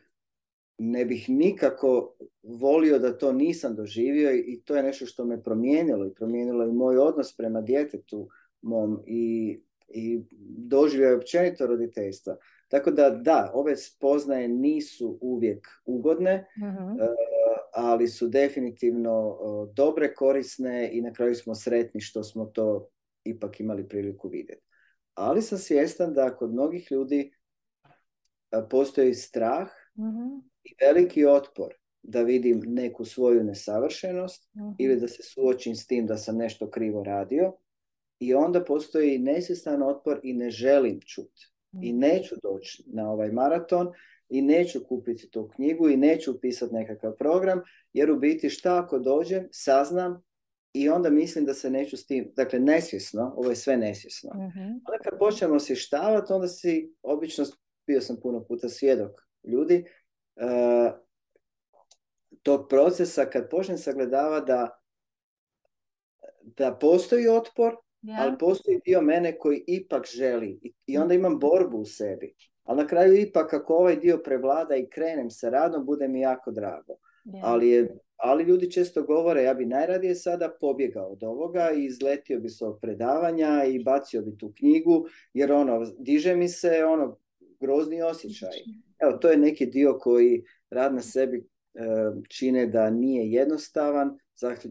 ne 0.82 1.04
bih 1.04 1.28
nikako 1.28 2.16
volio 2.42 2.98
da 2.98 3.18
to 3.18 3.32
nisam 3.32 3.74
doživio 3.74 4.34
i 4.34 4.62
to 4.64 4.76
je 4.76 4.82
nešto 4.82 5.06
što 5.06 5.24
me 5.24 5.42
promijenilo 5.42 6.06
i 6.06 6.14
promijenilo 6.14 6.64
i 6.64 6.72
moj 6.72 6.98
odnos 6.98 7.36
prema 7.36 7.60
djetetu 7.60 8.28
mom 8.62 9.02
i, 9.06 9.60
i 9.88 10.22
doživio 10.56 11.16
općenito 11.16 11.66
roditeljstva. 11.66 12.36
Tako 12.68 12.90
da 12.90 13.10
da, 13.10 13.50
ove 13.54 13.76
spoznaje 13.76 14.48
nisu 14.48 15.18
uvijek 15.20 15.68
ugodne, 15.84 16.46
uh-huh. 16.56 17.14
ali 17.74 18.08
su 18.08 18.28
definitivno 18.28 19.38
dobre, 19.74 20.14
korisne 20.14 20.90
i 20.92 21.02
na 21.02 21.12
kraju 21.12 21.34
smo 21.34 21.54
sretni 21.54 22.00
što 22.00 22.22
smo 22.22 22.44
to 22.44 22.88
ipak 23.24 23.60
imali 23.60 23.88
priliku 23.88 24.28
vidjeti. 24.28 24.62
Ali 25.14 25.42
sam 25.42 25.58
svjestan 25.58 26.14
da 26.14 26.36
kod 26.36 26.52
mnogih 26.52 26.92
ljudi 26.92 27.32
postoji 28.70 29.14
strah 29.14 29.68
uh-huh. 29.96 30.49
I 30.64 30.74
veliki 30.84 31.26
otpor 31.26 31.74
da 32.02 32.22
vidim 32.22 32.62
neku 32.66 33.04
svoju 33.04 33.44
nesavršenost 33.44 34.48
uh-huh. 34.54 34.74
ili 34.78 35.00
da 35.00 35.08
se 35.08 35.22
suočim 35.22 35.74
s 35.74 35.86
tim 35.86 36.06
da 36.06 36.16
sam 36.16 36.36
nešto 36.36 36.70
krivo 36.70 37.04
radio 37.04 37.52
i 38.18 38.34
onda 38.34 38.64
postoji 38.64 39.18
nesvjestan 39.18 39.82
otpor 39.82 40.20
i 40.22 40.32
ne 40.32 40.50
želim 40.50 41.00
čuti 41.00 41.50
i 41.82 41.92
neću 41.92 42.34
doći 42.42 42.84
na 42.86 43.10
ovaj 43.10 43.32
maraton 43.32 43.92
i 44.28 44.42
neću 44.42 44.84
kupiti 44.88 45.30
tu 45.30 45.48
knjigu 45.48 45.88
i 45.88 45.96
neću 45.96 46.30
upisati 46.32 46.74
nekakav 46.74 47.12
program, 47.16 47.60
jer 47.92 48.10
u 48.10 48.18
biti 48.18 48.50
šta 48.50 48.82
ako 48.84 48.98
dođem, 48.98 49.48
saznam 49.52 50.22
i 50.72 50.88
onda 50.88 51.10
mislim 51.10 51.44
da 51.44 51.54
se 51.54 51.70
neću 51.70 51.96
s 51.96 52.06
tim, 52.06 52.32
dakle 52.36 52.58
nesvjesno, 52.58 53.34
ovo 53.36 53.50
je 53.50 53.56
sve 53.56 53.76
nesvjesno. 53.76 54.30
Uh-huh. 54.30 54.80
Onda 54.86 54.98
kad 55.04 55.18
počnemo 55.18 55.54
osještavati, 55.54 56.32
onda 56.32 56.48
si, 56.48 56.94
obično 57.02 57.44
bio 57.86 58.00
sam 58.00 58.16
puno 58.22 58.44
puta 58.44 58.68
svjedok 58.68 59.10
ljudi, 59.44 59.84
uh, 60.40 60.92
tog 62.42 62.68
procesa 62.68 63.24
kad 63.24 63.50
počnem 63.50 63.78
sagledava 63.78 64.40
da 64.40 64.80
da 66.42 66.74
postoji 66.80 67.28
otpor, 67.28 67.76
ja. 68.02 68.16
ali 68.20 68.38
postoji 68.38 68.80
dio 68.84 69.00
mene 69.00 69.38
koji 69.38 69.64
ipak 69.66 70.06
želi 70.06 70.60
i 70.86 70.98
onda 70.98 71.14
imam 71.14 71.38
borbu 71.38 71.78
u 71.78 71.84
sebi. 71.84 72.34
Ali 72.62 72.82
na 72.82 72.86
kraju 72.86 73.14
ipak 73.14 73.54
ako 73.54 73.74
ovaj 73.74 73.96
dio 73.96 74.18
prevlada 74.24 74.76
i 74.76 74.90
krenem 74.90 75.30
sa 75.30 75.48
radom, 75.48 75.86
bude 75.86 76.08
mi 76.08 76.20
jako 76.20 76.50
drago. 76.50 76.94
Ja. 77.24 77.40
Ali, 77.42 77.68
je, 77.68 77.98
ali 78.16 78.44
ljudi 78.44 78.70
često 78.70 79.02
govore, 79.02 79.42
ja 79.42 79.54
bi 79.54 79.66
najradije 79.66 80.14
sada 80.14 80.56
pobjegao 80.60 81.06
od 81.06 81.24
ovoga 81.24 81.70
i 81.70 81.84
izletio 81.84 82.40
bi 82.40 82.48
s 82.48 82.62
ovog 82.62 82.78
predavanja 82.80 83.64
i 83.64 83.84
bacio 83.84 84.22
bi 84.22 84.38
tu 84.38 84.52
knjigu, 84.58 85.06
jer 85.34 85.52
ono, 85.52 85.86
diže 85.98 86.36
mi 86.36 86.48
se 86.48 86.84
ono, 86.84 87.18
grozni 87.60 88.02
osjećaj. 88.02 88.50
Evo, 89.00 89.12
to 89.12 89.30
je 89.30 89.36
neki 89.36 89.66
dio 89.66 89.98
koji 89.98 90.44
rad 90.70 90.94
na 90.94 91.00
sebi 91.00 91.38
e, 91.74 91.80
čine 92.28 92.66
da 92.66 92.90
nije 92.90 93.30
jednostavan, 93.30 94.18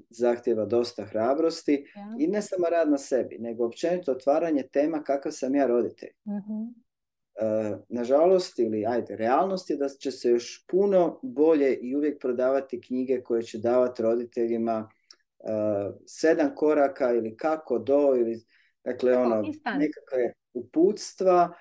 zahtjeva 0.10 0.66
dosta 0.66 1.06
hrabrosti 1.06 1.86
ja. 1.96 2.16
i 2.20 2.28
ne 2.28 2.42
samo 2.42 2.68
rad 2.70 2.90
na 2.90 2.98
sebi, 2.98 3.38
nego 3.40 3.66
općenito 3.66 4.12
otvaranje 4.12 4.64
tema 4.72 5.04
kakav 5.04 5.32
sam 5.32 5.56
ja 5.56 5.68
roditelj. 5.68 6.10
Uh-huh. 6.26 6.74
E, 7.36 7.78
nažalost, 7.90 8.60
ili 8.60 8.86
ajde, 8.86 9.16
realnost 9.16 9.70
je 9.70 9.78
da 9.78 9.90
će 9.90 10.12
se 10.12 10.30
još 10.30 10.66
puno 10.68 11.20
bolje 11.24 11.76
i 11.76 11.96
uvijek 11.96 12.22
prodavati 12.22 12.82
knjige 12.82 13.22
koje 13.22 13.42
će 13.42 13.58
davati 13.58 14.02
roditeljima 14.02 14.90
uh, 15.40 15.96
sedam 16.08 16.56
koraka 16.56 17.14
ili 17.14 17.38
kako 17.38 17.80
do, 17.80 18.16
ili 18.18 18.46
dakle 18.84 19.18
ono, 19.18 19.42
nekakve 19.78 20.34
uputstva 20.54 21.54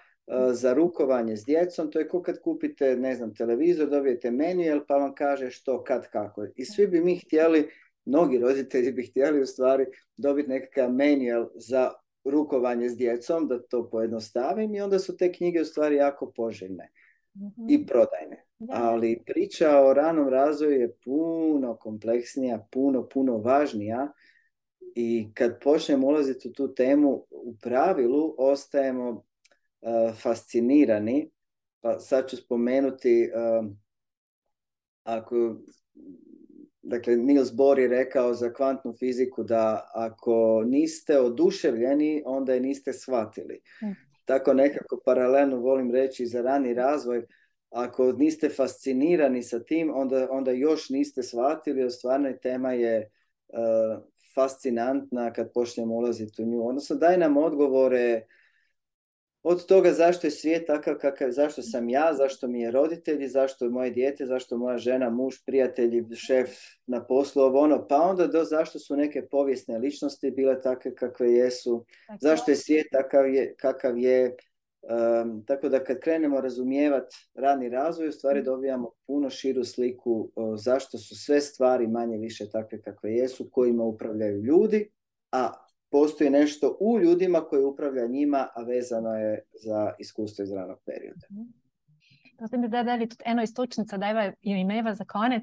za 0.53 0.73
rukovanje 0.73 1.37
s 1.37 1.45
djecom, 1.45 1.91
to 1.91 1.99
je 1.99 2.09
kao 2.09 2.23
kad 2.23 2.41
kupite, 2.41 2.97
ne 2.97 3.15
znam, 3.15 3.35
televizor, 3.35 3.89
dobijete 3.89 4.31
manual 4.31 4.81
pa 4.89 4.95
vam 4.95 5.15
kaže 5.15 5.51
što, 5.51 5.85
kad, 5.85 6.11
kako. 6.11 6.47
I 6.57 6.65
svi 6.65 6.87
bi 6.87 7.01
mi 7.01 7.17
htjeli 7.17 7.69
mnogi 8.09 8.39
roditelji 8.39 8.93
bi 8.93 9.07
htjeli 9.07 9.41
u 9.41 9.47
stvari 9.47 9.87
dobiti 10.17 10.49
nekakav 10.49 10.93
manual 10.93 11.49
za 11.55 11.93
rukovanje 12.25 12.89
s 12.89 12.97
djecom, 12.97 13.49
da 13.49 13.63
to 13.63 13.91
pojednostavim 13.91 14.75
i 14.75 14.81
onda 14.81 14.99
su 14.99 15.17
te 15.17 15.33
knjige 15.33 15.61
u 15.61 15.65
stvari 15.65 15.97
jako 15.97 16.33
poželjne 16.37 16.91
mm-hmm. 17.37 17.67
i 17.71 17.87
prodajne. 17.87 18.45
Da. 18.59 18.75
Ali 18.77 19.23
priča 19.27 19.81
o 19.81 19.95
ranom 19.95 20.29
razvoju 20.29 20.81
je 20.81 20.95
puno 21.05 21.77
kompleksnija, 21.77 22.67
puno, 22.73 23.09
puno 23.09 23.39
važnija 23.39 24.13
i 24.95 25.29
kad 25.35 25.61
počnemo 25.63 26.07
ulaziti 26.07 26.49
u 26.49 26.53
tu 26.53 26.75
temu, 26.75 27.27
u 27.31 27.55
pravilu 27.63 28.35
ostajemo 28.39 29.25
fascinirani. 30.23 31.31
Pa 31.81 31.99
sad 32.01 32.31
ću 32.31 32.37
spomenuti, 32.37 33.31
uh, 33.35 33.67
ako 35.03 35.57
Dakle, 36.89 37.17
Niels 37.17 37.53
Bohr 37.53 37.79
je 37.79 37.89
rekao 37.89 38.35
za 38.35 38.53
kvantnu 38.53 38.95
fiziku 38.99 39.43
da 39.43 39.91
ako 39.95 40.65
niste 40.67 41.21
oduševljeni, 41.21 42.23
onda 42.27 42.55
je 42.55 42.61
niste 42.61 42.93
shvatili. 42.93 43.61
Mm. 43.83 43.93
Tako 44.25 44.55
nekako 44.55 45.01
paralelno 45.05 45.57
volim 45.57 45.91
reći 45.91 46.27
za 46.27 46.43
rani 46.43 46.75
razvoj, 46.75 47.27
ako 47.71 48.13
niste 48.13 48.49
fascinirani 48.49 49.43
sa 49.43 49.61
tim, 49.65 49.91
onda, 49.95 50.29
onda 50.31 50.51
još 50.51 50.91
niste 50.91 51.23
shvatili, 51.23 51.81
jer 51.81 51.93
stvarno 51.93 52.33
tema 52.43 52.73
je 52.73 53.11
uh, 53.49 54.03
fascinantna 54.35 55.33
kad 55.33 55.53
počnemo 55.53 55.95
ulaziti 55.95 56.43
u 56.43 56.47
nju. 56.47 56.69
Odnosno, 56.69 56.97
daj 56.97 57.19
nam 57.19 57.37
odgovore 57.37 58.23
od 59.43 59.67
toga 59.67 59.93
zašto 59.93 60.27
je 60.27 60.31
svijet 60.31 60.67
takav 60.67 60.95
kakav, 61.01 61.31
zašto 61.31 61.63
sam 61.63 61.89
ja, 61.89 62.15
zašto 62.15 62.49
mi 62.49 62.61
je 62.61 62.71
roditelji, 62.71 63.29
zašto 63.29 63.65
je 63.65 63.71
moje 63.71 63.91
dijete, 63.91 64.27
zašto 64.27 64.59
moja 64.59 64.79
žena, 64.79 65.11
muž, 65.11 65.35
prijatelji, 65.47 66.05
šef 66.17 66.51
na 66.87 67.05
poslu, 67.05 67.43
ovo 67.43 67.61
ono, 67.61 67.87
pa 67.89 67.97
onda 67.97 68.27
do 68.27 68.45
zašto 68.45 68.79
su 68.79 68.97
neke 68.97 69.27
povijesne 69.31 69.79
ličnosti 69.79 70.31
bile 70.31 70.61
takve 70.61 70.95
kakve 70.95 71.33
jesu, 71.33 71.85
zašto 72.21 72.51
je 72.51 72.57
svijet 72.57 72.87
takav 72.93 73.35
je, 73.35 73.55
kakav 73.57 73.99
je, 73.99 74.37
Um, 74.83 75.45
tako 75.47 75.69
da 75.69 75.85
kad 75.85 76.01
krenemo 76.01 76.41
razumijevati 76.41 77.17
rani 77.35 77.69
razvoj, 77.69 78.09
u 78.09 78.13
stvari 78.13 78.43
dobijamo 78.43 78.91
puno 79.07 79.31
širu 79.31 79.65
sliku 79.65 80.31
zašto 80.57 80.99
su 80.99 81.17
sve 81.17 81.41
stvari 81.41 81.87
manje 81.87 82.19
više 82.19 82.51
takve 82.51 82.83
kakve 82.83 83.13
jesu, 83.13 83.51
kojima 83.53 83.85
upravljaju 83.85 84.43
ljudi, 84.43 84.91
a 85.33 85.68
postoji 85.91 86.31
nešto 86.31 86.77
u 86.81 87.01
ljudima 87.01 87.41
koji 87.41 87.65
upravlja 87.65 88.07
njima, 88.07 88.49
a 88.55 88.63
vezano 88.63 89.15
je 89.15 89.43
za 89.53 89.93
iskustvo 89.99 90.43
iz 90.43 90.53
ranog 90.53 90.79
perioda. 90.87 91.27
To 92.39 92.47
ste 92.47 92.59
mi 92.59 92.69
zdaj 92.69 92.85
dali 92.85 93.09
tudi 93.09 93.23
eno 93.27 93.43
istočnico, 93.43 93.99
da 93.99 94.09
jo 94.41 94.57
imeva 94.57 94.95
za 94.95 95.05
konec, 95.05 95.43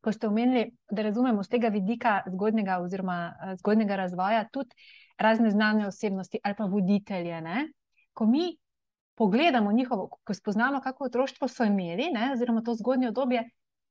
ko 0.00 0.12
ste 0.12 0.26
omenili, 0.26 0.70
da 0.90 1.02
razumemo 1.02 1.42
z 1.42 1.48
tega 1.48 1.68
vidika 1.68 2.22
zgodnega 2.32 2.78
oziroma 2.78 3.34
eh, 3.34 3.56
zgodnega 3.56 3.96
razvoja 3.96 4.48
tudi 4.52 4.70
razne 5.18 5.50
znane 5.50 5.86
osebnosti 5.86 6.38
ali 6.42 6.54
pa 6.58 6.64
voditelje. 6.64 7.40
Ne? 7.40 7.68
Ko 8.12 8.26
mi 8.26 8.58
pogledamo 9.14 9.72
njihovo, 9.72 10.08
ko 10.24 10.34
spoznamo, 10.34 10.80
kako 10.80 11.04
otroštvo 11.04 11.48
so 11.48 11.64
imeli, 11.64 12.10
ne? 12.12 12.30
oziroma 12.32 12.62
to 12.62 12.74
zgodnje 12.74 13.08
obdobje, 13.08 13.50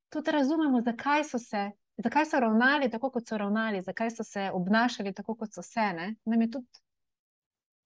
tudi 0.09 0.31
razumemo, 0.31 0.81
zakaj 0.81 1.23
so 1.23 1.39
se 1.39 1.71
zakaj 1.97 2.25
so 2.25 2.39
ravnali 2.39 2.89
tako, 2.89 3.09
kot 3.09 3.27
so 3.27 3.37
ravnali, 3.37 3.81
zakaj 3.81 4.11
so 4.11 4.23
se 4.23 4.49
obnašali 4.53 5.13
tako, 5.13 5.35
kot 5.35 5.53
so 5.53 5.61
se. 5.61 5.79
Ne? 5.79 6.15
Nam 6.25 6.41
je 6.41 6.51
tudi 6.51 6.85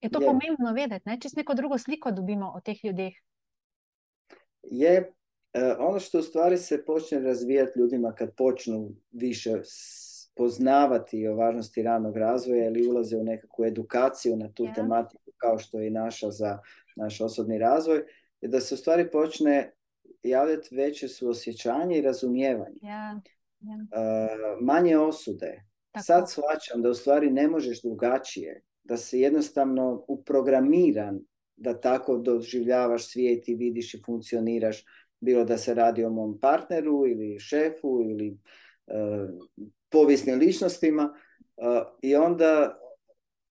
je 0.02 0.10
to 0.10 0.22
je. 0.22 0.28
pomembno 0.28 0.74
vedeti, 0.74 1.20
če 1.22 1.30
neko 1.36 1.54
drugo 1.54 1.78
sliko 1.78 2.12
dobimo 2.12 2.52
o 2.56 2.62
teh 2.62 2.84
ljudeh. 2.84 3.14
Je 4.64 5.00
uh, 5.00 5.76
ono 5.80 6.00
što 6.00 6.20
u 6.20 6.24
stvari 6.24 6.58
se 6.58 6.86
počne 6.86 7.20
razvijati 7.20 7.80
ljudima 7.80 8.14
kad 8.16 8.36
počnu 8.36 8.92
više 9.12 9.62
poznavati 10.36 11.28
o 11.28 11.36
važnosti 11.36 11.84
ranog 11.84 12.18
razvoja 12.18 12.68
ili 12.68 12.88
ulaze 12.88 13.18
u 13.18 13.24
nekakvu 13.24 13.66
edukaciju 13.66 14.38
na 14.38 14.52
tu 14.54 14.64
ja. 14.64 14.74
tematiku 14.74 15.32
kao 15.38 15.58
što 15.60 15.80
je 15.80 15.88
i 15.88 15.92
naša 15.92 16.32
za 16.32 16.60
naš 16.96 17.22
osobni 17.22 17.58
razvoj, 17.58 18.04
je 18.42 18.50
da 18.50 18.60
se 18.60 18.76
u 18.76 18.78
stvari 18.78 19.12
počne 19.12 19.74
javljati 20.24 20.76
veće 20.76 21.08
suosjećanje 21.08 21.98
i 21.98 22.02
razumijevanje. 22.02 22.80
Ja 23.62 23.76
manje 24.62 24.98
osude. 24.98 25.64
Tako. 25.92 26.04
Sad 26.04 26.30
shvaćam 26.30 26.82
da 26.82 26.90
u 26.90 26.94
stvari 26.94 27.32
ne 27.32 27.48
možeš 27.48 27.82
drugačije, 27.82 28.62
da 28.84 28.98
se 28.98 29.20
jednostavno 29.20 30.06
uprogramiran 30.08 31.20
da 31.56 31.80
tako 31.80 32.18
doživljavaš 32.18 33.12
svijet 33.12 33.48
i 33.48 33.56
vidiš 33.56 33.94
i 33.94 34.02
funkcioniraš, 34.06 34.86
bilo 35.20 35.44
da 35.46 35.58
se 35.58 35.74
radi 35.74 36.04
o 36.04 36.10
mom 36.10 36.40
partneru 36.40 37.08
ili 37.08 37.40
šefu 37.40 38.02
ili 38.10 38.38
uh, 38.88 39.30
povijesnim 39.90 40.40
ličnostima 40.40 41.04
uh, 41.04 41.82
i 42.02 42.16
onda, 42.16 42.80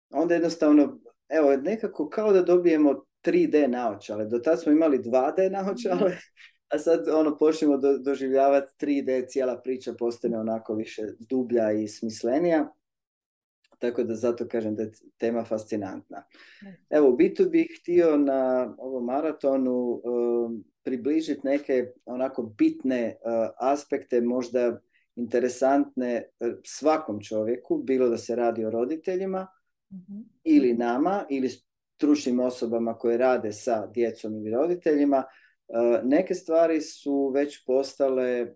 onda 0.10 0.34
jednostavno, 0.34 1.00
evo, 1.30 1.56
nekako 1.56 2.10
kao 2.10 2.34
da 2.34 2.42
dobijemo 2.42 3.06
3D 3.24 3.68
naočale. 3.68 4.26
Do 4.26 4.40
tad 4.40 4.62
smo 4.62 4.72
imali 4.72 5.00
2D 5.00 5.52
naočale, 5.52 6.18
a 6.70 6.80
sad 6.80 7.08
ono 7.08 7.38
počnemo 7.38 7.78
do, 7.78 7.98
doživljavati 7.98 8.74
3D, 8.86 9.30
cijela 9.30 9.58
priča 9.58 9.94
postane 9.94 10.40
onako 10.40 10.76
više 10.76 11.02
dublja 11.20 11.72
i 11.72 11.88
smislenija. 11.88 12.74
Tako 13.80 14.04
da 14.04 14.16
zato 14.16 14.48
kažem 14.48 14.76
da 14.76 14.84
je 14.84 14.92
tema 15.18 15.44
fascinantna. 15.44 16.24
Evo, 16.90 17.10
u 17.10 17.16
biti 17.16 17.46
bih 17.46 17.78
htio 17.82 18.18
na 18.18 18.74
ovom 18.78 19.06
maratonu 19.06 19.90
uh, 19.90 20.02
približiti 20.84 21.42
neke 21.44 21.92
onako 22.06 22.44
bitne 22.44 23.16
uh, 23.16 23.50
aspekte, 23.58 24.22
možda 24.22 24.80
interesantne 25.16 26.24
uh, 26.40 26.54
svakom 26.64 27.22
čovjeku, 27.22 27.78
bilo 27.78 28.10
da 28.10 28.18
se 28.18 28.36
radi 28.36 28.66
o 28.66 28.70
roditeljima 28.70 29.48
mm-hmm. 29.94 30.30
ili 30.44 30.74
nama, 30.74 31.26
ili 31.30 31.50
stručnim 31.96 32.40
osobama 32.40 32.98
koje 32.98 33.18
rade 33.18 33.54
sa 33.54 33.88
djecom 33.88 34.36
ili 34.36 34.52
roditeljima, 34.52 35.24
neke 36.04 36.34
stvari 36.34 36.82
su 36.82 37.32
već 37.36 37.66
postale, 37.66 38.32
e, 38.32 38.48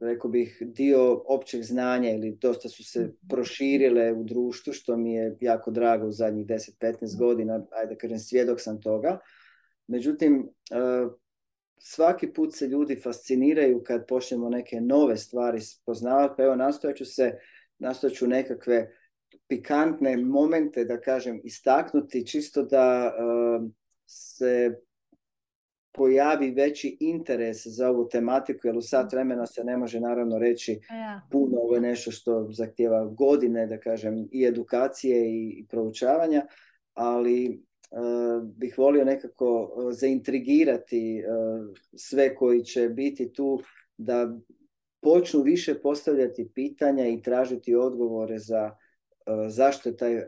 rekao 0.00 0.30
bih, 0.30 0.58
dio 0.60 1.22
općeg 1.26 1.62
znanja 1.62 2.10
ili 2.10 2.38
dosta 2.40 2.68
su 2.68 2.84
se 2.84 3.12
proširile 3.30 4.12
u 4.12 4.24
društvu, 4.24 4.72
što 4.72 4.96
mi 4.96 5.14
je 5.14 5.36
jako 5.40 5.70
drago 5.70 6.06
u 6.06 6.12
zadnjih 6.12 6.46
10-15 6.46 7.18
godina, 7.18 7.66
ajde 7.70 7.96
kažem, 7.96 8.18
svjedok 8.18 8.60
sam 8.60 8.80
toga. 8.80 9.18
Međutim, 9.86 10.48
e, 10.70 10.76
svaki 11.78 12.32
put 12.32 12.54
se 12.54 12.66
ljudi 12.66 12.96
fasciniraju 12.96 13.82
kad 13.84 14.06
počnemo 14.06 14.48
neke 14.48 14.80
nove 14.80 15.16
stvari 15.16 15.58
poznavati, 15.84 16.34
pa 16.36 16.42
evo 16.42 16.56
nastojat 16.56 16.96
ću 16.96 17.04
se, 17.04 17.38
nastojat 17.78 18.16
ću 18.16 18.26
nekakve 18.26 18.90
pikantne 19.48 20.16
momente, 20.16 20.84
da 20.84 21.00
kažem, 21.00 21.40
istaknuti, 21.44 22.26
čisto 22.26 22.62
da 22.62 23.12
se 24.06 24.85
pojavi 25.96 26.50
veći 26.50 26.96
interes 27.00 27.66
za 27.66 27.90
ovu 27.90 28.08
tematiku, 28.08 28.66
jer 28.66 28.76
u 28.76 28.82
sat 28.82 29.12
vremena 29.12 29.46
se 29.46 29.64
ne 29.64 29.76
može 29.76 30.00
naravno 30.00 30.38
reći 30.38 30.80
puno, 31.30 31.56
ovo 31.58 31.74
je 31.74 31.80
nešto 31.80 32.10
što 32.10 32.48
zahtjeva 32.50 33.04
godine, 33.04 33.66
da 33.66 33.80
kažem, 33.80 34.28
i 34.32 34.44
edukacije 34.44 35.30
i, 35.30 35.66
proučavanja, 35.68 36.46
ali 36.94 37.62
uh, 37.90 38.42
bih 38.44 38.78
volio 38.78 39.04
nekako 39.04 39.72
e, 39.90 39.92
zaintrigirati 39.92 41.22
uh, 41.22 41.76
sve 41.96 42.34
koji 42.34 42.64
će 42.64 42.88
biti 42.88 43.32
tu 43.32 43.60
da 43.96 44.36
počnu 45.00 45.42
više 45.42 45.80
postavljati 45.82 46.50
pitanja 46.54 47.06
i 47.06 47.22
tražiti 47.22 47.74
odgovore 47.74 48.38
za 48.38 48.76
zašto 49.48 49.88
je 49.88 49.96
taj 49.96 50.22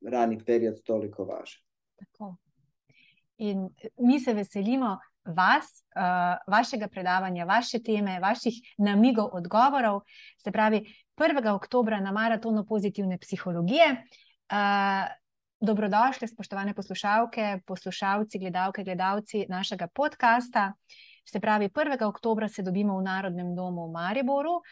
rani 0.00 0.38
period 0.46 0.82
toliko 0.82 1.24
važan. 1.24 1.62
Tako. 1.96 2.36
In 3.36 3.68
mi 3.98 4.20
se 4.20 4.34
veselimo 4.34 4.98
vas, 5.24 5.66
uh, 5.96 6.36
vašega 6.46 6.88
predavanja, 6.88 7.44
vaše 7.44 7.82
teme, 7.82 8.18
vaših 8.20 8.54
namigov, 8.78 9.30
odgovorov. 9.32 10.00
Se 10.38 10.52
pravi, 10.52 10.84
1. 11.16 11.54
oktober 11.54 12.02
na 12.02 12.12
maratonu 12.12 12.64
pozitivne 12.66 13.18
psihologije. 13.18 13.90
Uh, 14.50 15.08
dobrodošli, 15.60 16.28
spoštovane 16.28 16.74
poslušalke, 16.74 17.60
poslušalci, 17.66 18.38
gledalke, 18.38 18.84
gledalci 18.84 19.46
našega 19.48 19.86
podcasta. 19.86 20.72
Se 21.24 21.40
pravi, 21.40 21.68
1. 21.68 22.04
oktober 22.04 22.48
se 22.50 22.62
dobimo 22.62 22.98
v 22.98 23.02
Narodnem 23.02 23.54
domu 23.54 23.86
v 23.88 23.92
Mariboru. 23.92 24.50
Uh, 24.50 24.62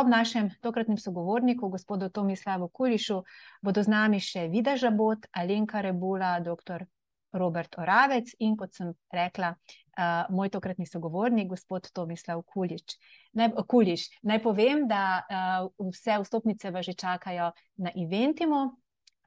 ob 0.00 0.08
našem 0.08 0.50
tokratnem 0.60 0.98
sogovorniku, 0.98 1.68
gospodu 1.68 2.08
Tomislavu 2.08 2.68
Kulišu, 2.68 3.22
bodo 3.62 3.82
z 3.82 3.88
nami 3.88 4.20
še 4.20 4.48
Vida 4.48 4.76
Žabot, 4.76 5.26
Alenka 5.32 5.80
Rebula, 5.80 6.40
dr. 6.40 6.84
Robert 7.32 7.78
Oravec 7.78 8.32
in 8.38 8.56
kot 8.56 8.74
sem 8.74 8.92
rekla, 9.12 9.52
uh, 9.52 10.28
moj 10.34 10.50
tokratni 10.54 10.86
sogovornik, 10.86 11.48
gospod 11.48 11.90
Tomislav 11.92 12.42
Kulič. 12.46 12.96
Naj, 13.36 13.52
Kuliš. 13.68 14.08
Naj 14.22 14.42
povem, 14.42 14.86
da 14.88 15.02
uh, 15.20 15.88
vse 15.90 16.18
vstopnice 16.22 16.72
vas 16.74 16.86
že 16.86 16.96
čakajo 16.96 17.50
na 17.76 17.92
Eventimu. 17.96 18.62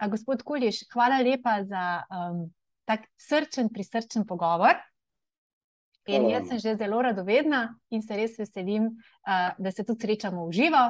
Uh, 0.02 0.08
gospod 0.10 0.44
Kuliš, 0.44 0.86
hvala 0.94 1.22
lepa 1.22 1.62
za 1.64 2.04
um, 2.10 2.48
tak 2.86 3.06
srčen, 3.18 3.70
prisrčen 3.70 4.26
pogovor. 4.26 4.80
In 6.10 6.26
jaz 6.32 6.48
sem 6.50 6.58
že 6.58 6.76
zelo 6.76 7.02
radovedna 7.02 7.78
in 7.94 8.02
se 8.02 8.18
res 8.18 8.34
veselim, 8.40 8.90
uh, 8.90 9.54
da 9.58 9.72
se 9.72 9.86
tudi 9.86 10.08
srečamo 10.08 10.48
v 10.48 10.52
živo 10.52 10.84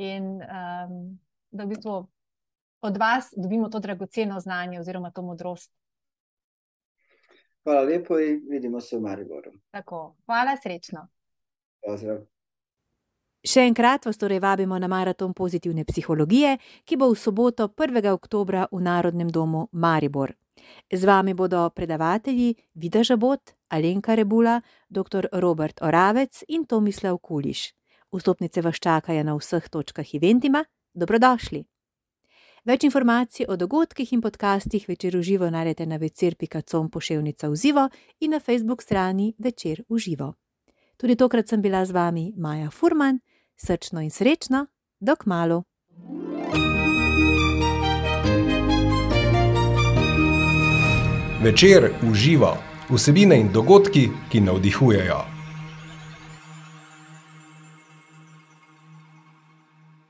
in 0.00 0.40
um, 0.40 0.94
da 1.52 1.64
v 1.64 1.68
bistvu 1.70 2.08
od 2.84 2.96
vas 2.96 3.30
dobimo 3.36 3.68
to 3.68 3.80
dragoceno 3.80 4.40
znanje 4.40 4.80
oziroma 4.80 5.10
to 5.10 5.22
modrost. 5.22 5.70
Hvala 7.64 7.80
lepo 7.80 8.18
in 8.18 8.42
vidimo 8.50 8.80
se 8.80 8.96
v 8.96 9.00
Mariboru. 9.00 9.50
Tako, 9.70 10.14
hvala, 10.26 10.56
srečno. 10.62 11.06
Pozdrav. 11.86 12.22
Še 13.44 13.66
enkrat 13.68 14.06
vas 14.08 14.16
torej 14.16 14.40
vabimo 14.40 14.78
na 14.80 14.88
maraton 14.88 15.34
pozitivne 15.36 15.84
psihologije, 15.84 16.56
ki 16.84 16.96
bo 16.96 17.10
v 17.12 17.18
soboto 17.20 17.68
1. 17.68 18.00
oktober 18.12 18.64
v 18.72 18.80
Narodnem 18.80 19.28
domu 19.28 19.68
Maribor. 19.72 20.32
Z 20.92 21.04
vami 21.04 21.34
bodo 21.34 21.68
predavatelji 21.70 22.54
Vida 22.74 23.02
Žabot, 23.04 23.52
Alenka 23.68 24.16
Rebula, 24.16 24.62
dr. 24.88 25.28
Robert 25.32 25.82
Oravec 25.82 26.44
in 26.48 26.64
Tomislav 26.64 27.20
Kuliš. 27.20 27.74
Vstopnice 28.12 28.62
vas 28.62 28.80
čakajo 28.80 29.24
na 29.24 29.36
vseh 29.36 29.68
točkah 29.68 30.14
eventima. 30.14 30.64
Dobrodošli! 30.94 31.64
Več 32.64 32.84
informacij 32.84 33.44
o 33.48 33.58
dogodkih 33.60 34.12
in 34.12 34.22
podcastih 34.24 34.86
večer 34.88 35.16
uživo 35.16 35.50
najdete 35.50 35.86
na 35.86 35.96
večer.com 35.96 36.88
poševnica 36.90 37.48
v 37.48 37.56
živo 37.56 37.88
in 38.20 38.30
na 38.30 38.40
facebook 38.40 38.82
strani 38.82 39.34
večer 39.38 39.82
uživo. 39.88 40.32
Tudi 40.96 41.16
tokrat 41.16 41.48
sem 41.48 41.62
bila 41.62 41.84
z 41.84 41.92
vami 41.92 42.32
Maja 42.36 42.70
Furman, 42.70 43.20
srčno 43.56 44.00
in 44.00 44.10
srečno, 44.10 44.66
dok 45.00 45.26
malo. 45.26 45.62
Večer 51.42 51.92
uživa 52.10 52.56
vsebine 52.88 53.40
in 53.40 53.52
dogodki, 53.52 54.08
ki 54.32 54.40
navdihujejo. 54.40 55.33